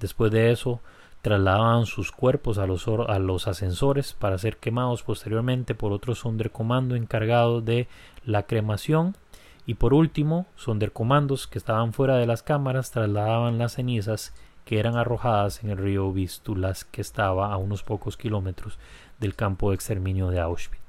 [0.00, 0.80] Después de eso,
[1.22, 6.98] trasladaban sus cuerpos a los, a los ascensores para ser quemados posteriormente por otros sondercomandos
[6.98, 7.88] encargados de
[8.24, 9.16] la cremación
[9.64, 14.96] y por último sondercomandos que estaban fuera de las cámaras trasladaban las cenizas que eran
[14.96, 18.78] arrojadas en el río Vístulas que estaba a unos pocos kilómetros
[19.20, 20.82] del campo de exterminio de Auschwitz.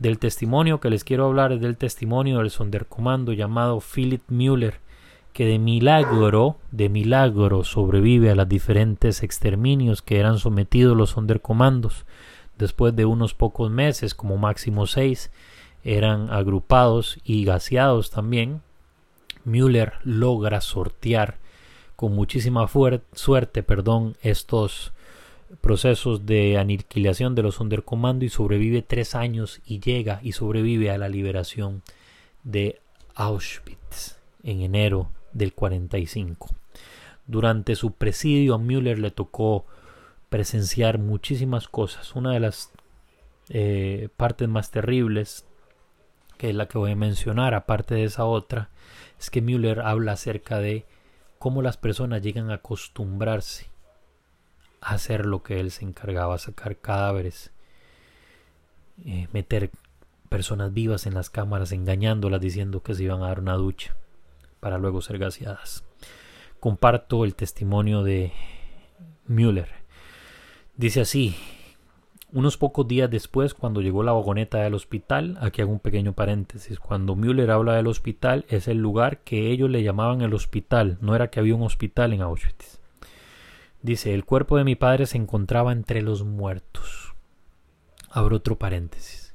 [0.00, 4.80] Del testimonio que les quiero hablar es del testimonio del sondercomando llamado Philip Müller,
[5.32, 12.04] que de milagro, de milagro sobrevive a los diferentes exterminios que eran sometidos los sondercomandos.
[12.58, 15.30] Después de unos pocos meses, como máximo seis,
[15.84, 18.62] eran agrupados y gaseados también.
[19.44, 21.38] Müller logra sortear
[21.96, 22.66] con muchísima
[23.12, 24.92] suerte perdón, estos
[25.60, 30.98] procesos de aniquilación de los Sonderkommando y sobrevive tres años y llega y sobrevive a
[30.98, 31.82] la liberación
[32.44, 32.80] de
[33.14, 36.48] Auschwitz en enero del 45.
[37.26, 39.64] Durante su presidio a Müller le tocó
[40.28, 42.14] presenciar muchísimas cosas.
[42.14, 42.72] Una de las
[43.48, 45.46] eh, partes más terribles,
[46.38, 48.70] que es la que voy a mencionar, aparte de esa otra,
[49.18, 50.86] es que Müller habla acerca de
[51.38, 53.70] cómo las personas llegan a acostumbrarse
[54.80, 57.52] hacer lo que él se encargaba, sacar cadáveres,
[59.04, 59.70] eh, meter
[60.28, 63.94] personas vivas en las cámaras, engañándolas diciendo que se iban a dar una ducha
[64.60, 65.84] para luego ser gaseadas.
[66.60, 68.32] Comparto el testimonio de
[69.26, 69.68] Müller.
[70.76, 71.34] Dice así,
[72.32, 76.78] unos pocos días después, cuando llegó la vagoneta del hospital, aquí hago un pequeño paréntesis,
[76.78, 81.16] cuando Müller habla del hospital, es el lugar que ellos le llamaban el hospital, no
[81.16, 82.78] era que había un hospital en Auschwitz.
[83.82, 87.14] Dice, el cuerpo de mi padre se encontraba entre los muertos.
[88.10, 89.34] Abro otro paréntesis.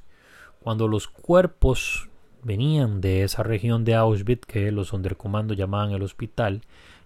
[0.60, 2.08] Cuando los cuerpos
[2.46, 6.62] venían de esa región de Auschwitz que los Sonderkommando llamaban el hospital,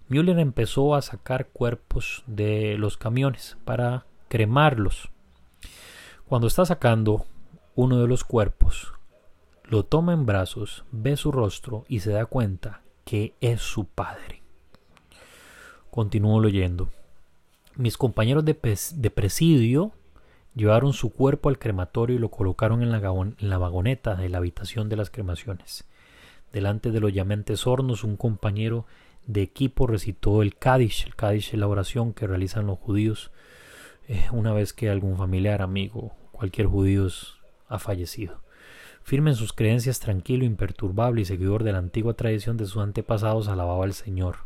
[0.07, 5.09] Müller empezó a sacar cuerpos de los camiones para cremarlos.
[6.27, 7.25] Cuando está sacando
[7.73, 8.93] uno de los cuerpos,
[9.63, 14.43] lo toma en brazos, ve su rostro y se da cuenta que es su padre.
[15.89, 16.89] Continúo leyendo.
[17.75, 19.91] Mis compañeros de, presidio
[20.55, 24.97] llevaron su cuerpo al crematorio y lo colocaron en la, vagoneta de la habitación de
[24.97, 25.85] las cremaciones.
[26.51, 28.85] Delante de los llamantes hornos, un compañero
[29.25, 31.05] de equipo recitó el Kadish.
[31.05, 33.31] El Kadish es la oración que realizan los judíos
[34.07, 37.07] eh, una vez que algún familiar, amigo, cualquier judío
[37.69, 38.41] ha fallecido.
[39.03, 43.47] Firme en sus creencias, tranquilo, imperturbable y seguidor de la antigua tradición de sus antepasados,
[43.47, 44.37] alababa al Señor,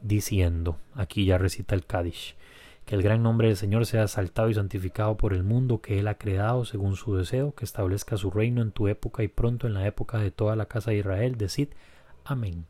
[0.00, 2.36] diciendo, aquí ya recita el Kadish,
[2.84, 6.08] que el gran nombre del Señor sea exaltado y santificado por el mundo que Él
[6.08, 9.74] ha creado según su deseo, que establezca su reino en tu época y pronto en
[9.74, 11.36] la época de toda la casa de Israel.
[11.36, 11.68] Decid,
[12.24, 12.66] amén.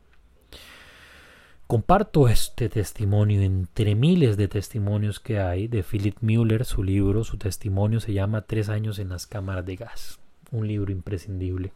[1.67, 7.37] Comparto este testimonio entre miles de testimonios que hay de Philip Mueller, su libro, su
[7.37, 10.19] testimonio se llama Tres años en las cámaras de gas,
[10.51, 11.73] un libro imprescindible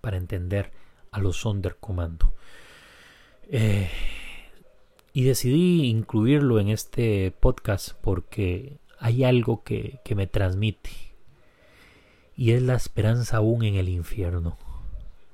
[0.00, 0.72] para entender
[1.12, 2.34] a los Sonderkommando.
[3.48, 3.88] Eh,
[5.12, 10.90] y decidí incluirlo en este podcast porque hay algo que, que me transmite
[12.36, 14.56] y es la esperanza aún en el infierno,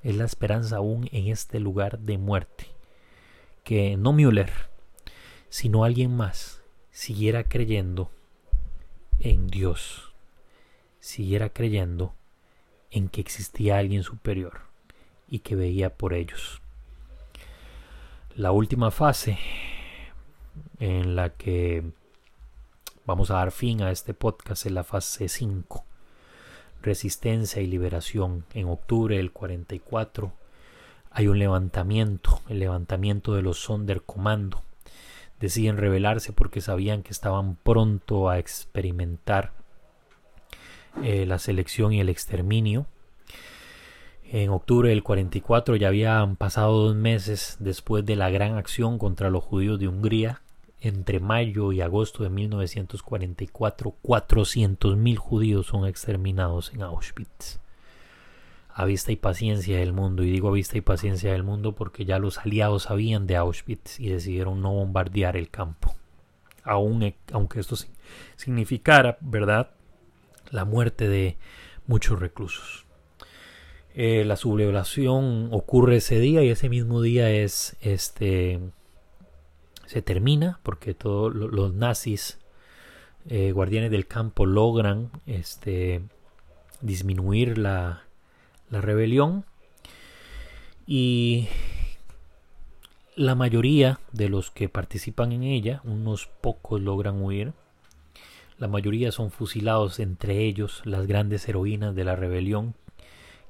[0.03, 2.67] es la esperanza aún en este lugar de muerte
[3.63, 4.51] que no Müller,
[5.51, 8.11] sino alguien más, siguiera creyendo
[9.21, 10.15] en Dios,
[11.01, 12.15] siguiera creyendo
[12.91, 14.63] en que existía alguien superior
[15.29, 16.63] y que veía por ellos.
[18.39, 19.37] La última fase
[20.79, 21.83] en la que
[23.05, 25.85] vamos a dar fin a este podcast es la fase 5,
[26.81, 28.45] resistencia y liberación.
[28.55, 30.33] En octubre del 44
[31.11, 34.63] hay un levantamiento, el levantamiento de los Sonderkommando.
[35.41, 39.51] Deciden rebelarse porque sabían que estaban pronto a experimentar
[41.03, 42.87] eh, la selección y el exterminio.
[44.31, 49.31] En octubre del 44 ya habían pasado dos meses después de la gran acción contra
[49.31, 50.43] los judíos de Hungría.
[50.81, 57.59] Entre mayo y agosto de 1944, 400.000 judíos son exterminados en Auschwitz
[58.79, 60.23] a vista y paciencia del mundo.
[60.23, 63.99] Y digo a vista y paciencia del mundo porque ya los aliados sabían de Auschwitz
[63.99, 65.97] y decidieron no bombardear el campo.
[66.63, 67.77] Aún, e, aunque esto
[68.37, 69.71] significara, ¿verdad?,
[70.51, 71.39] la muerte de
[71.87, 72.88] muchos reclusos.
[74.01, 78.61] Eh, la sublevación ocurre ese día y ese mismo día es este
[79.87, 82.39] se termina porque todos los nazis
[83.29, 86.01] eh, guardianes del campo logran este
[86.81, 88.05] disminuir la
[88.71, 89.45] la rebelión.
[90.87, 91.49] Y
[93.17, 97.53] la mayoría de los que participan en ella, unos pocos logran huir,
[98.59, 102.75] la mayoría son fusilados, entre ellos las grandes heroínas de la rebelión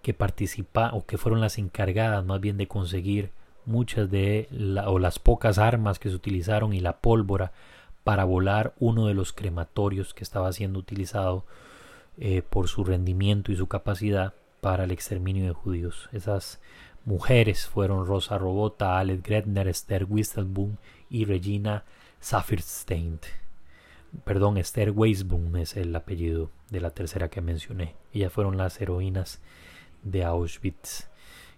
[0.03, 3.31] que participa o que fueron las encargadas más bien de conseguir
[3.67, 4.49] muchas de
[4.87, 7.53] o las pocas armas que se utilizaron y la pólvora
[8.05, 11.45] para volar uno de los crematorios que estaba siendo utilizado
[12.17, 16.09] eh, por su rendimiento y su capacidad para el exterminio de judíos.
[16.13, 16.61] Esas
[17.05, 20.77] mujeres fueron Rosa Robota, Alex Gretner, Esther Wistelboom
[21.11, 21.85] y Regina
[22.21, 23.21] Saffirstein.
[24.25, 27.95] Perdón, Esther Weisboom es el apellido de la tercera que mencioné.
[28.13, 29.41] Ellas fueron las heroínas
[30.03, 31.09] de Auschwitz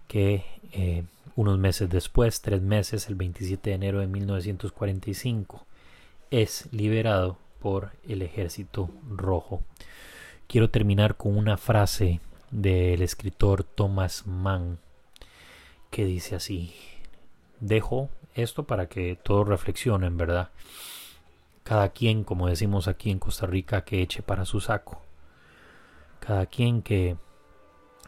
[0.07, 1.03] que eh,
[1.35, 5.65] unos meses después, tres meses, el 27 de enero de 1945,
[6.29, 9.63] es liberado por el ejército rojo.
[10.47, 12.19] Quiero terminar con una frase
[12.51, 14.79] del escritor Thomas Mann
[15.89, 16.73] que dice así
[17.59, 20.49] dejo esto para que todos reflexionen verdad
[21.63, 25.01] cada quien como decimos aquí en Costa Rica que eche para su saco
[26.19, 27.15] cada quien que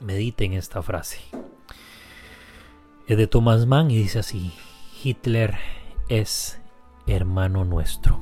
[0.01, 1.19] medite en esta frase
[3.07, 4.53] es de Thomas Mann y dice así
[5.03, 5.55] Hitler
[6.09, 6.59] es
[7.07, 8.19] hermano nuestro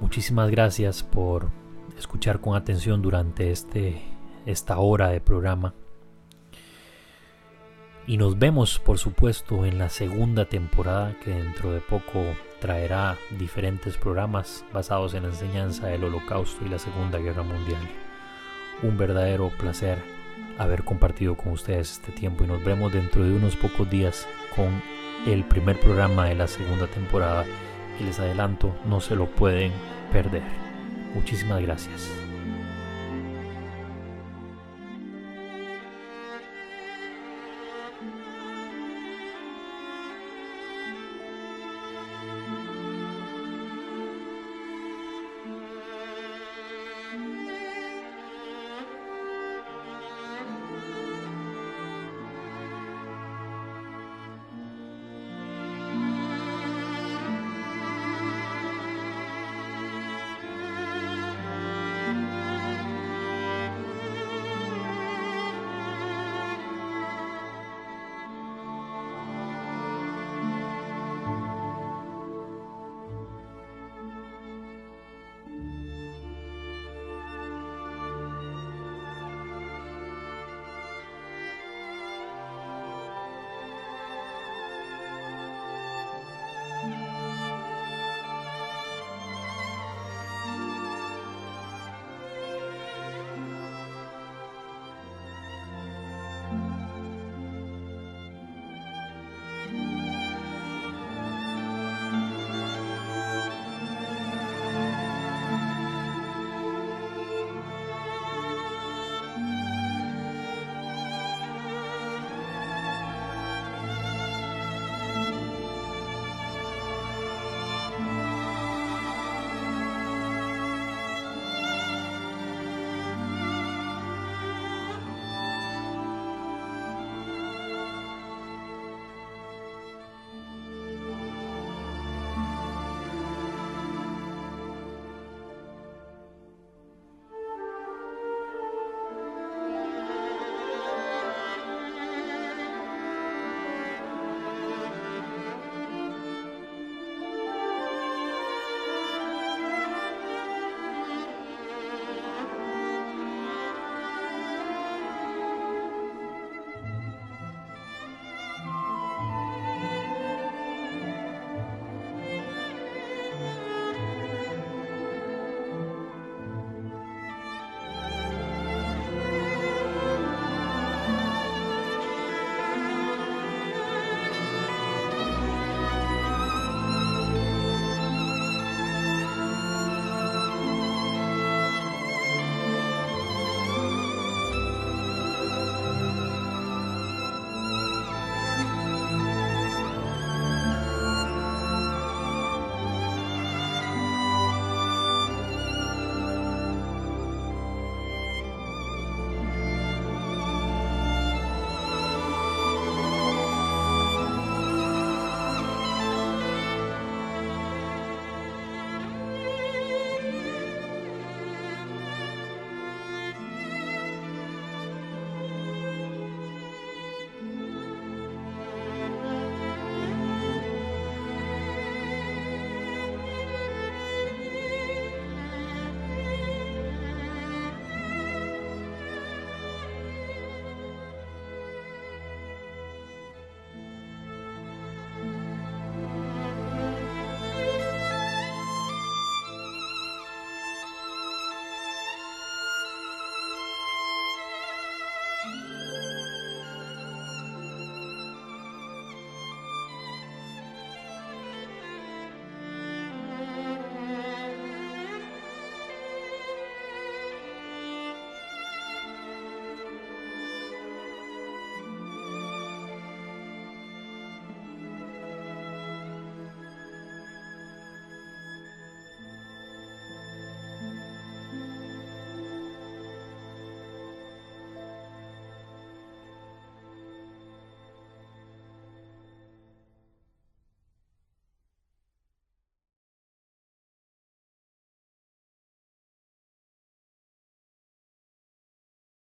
[0.00, 1.50] muchísimas gracias por
[1.98, 4.02] escuchar con atención durante este,
[4.44, 5.74] esta hora de programa.
[8.06, 12.22] Y nos vemos, por supuesto, en la segunda temporada que dentro de poco
[12.60, 18.05] traerá diferentes programas basados en la enseñanza del holocausto y la Segunda Guerra Mundial.
[18.82, 19.98] Un verdadero placer
[20.58, 24.82] haber compartido con ustedes este tiempo y nos vemos dentro de unos pocos días con
[25.26, 27.44] el primer programa de la segunda temporada
[28.00, 29.72] y les adelanto, no se lo pueden
[30.12, 30.42] perder.
[31.14, 32.25] Muchísimas gracias.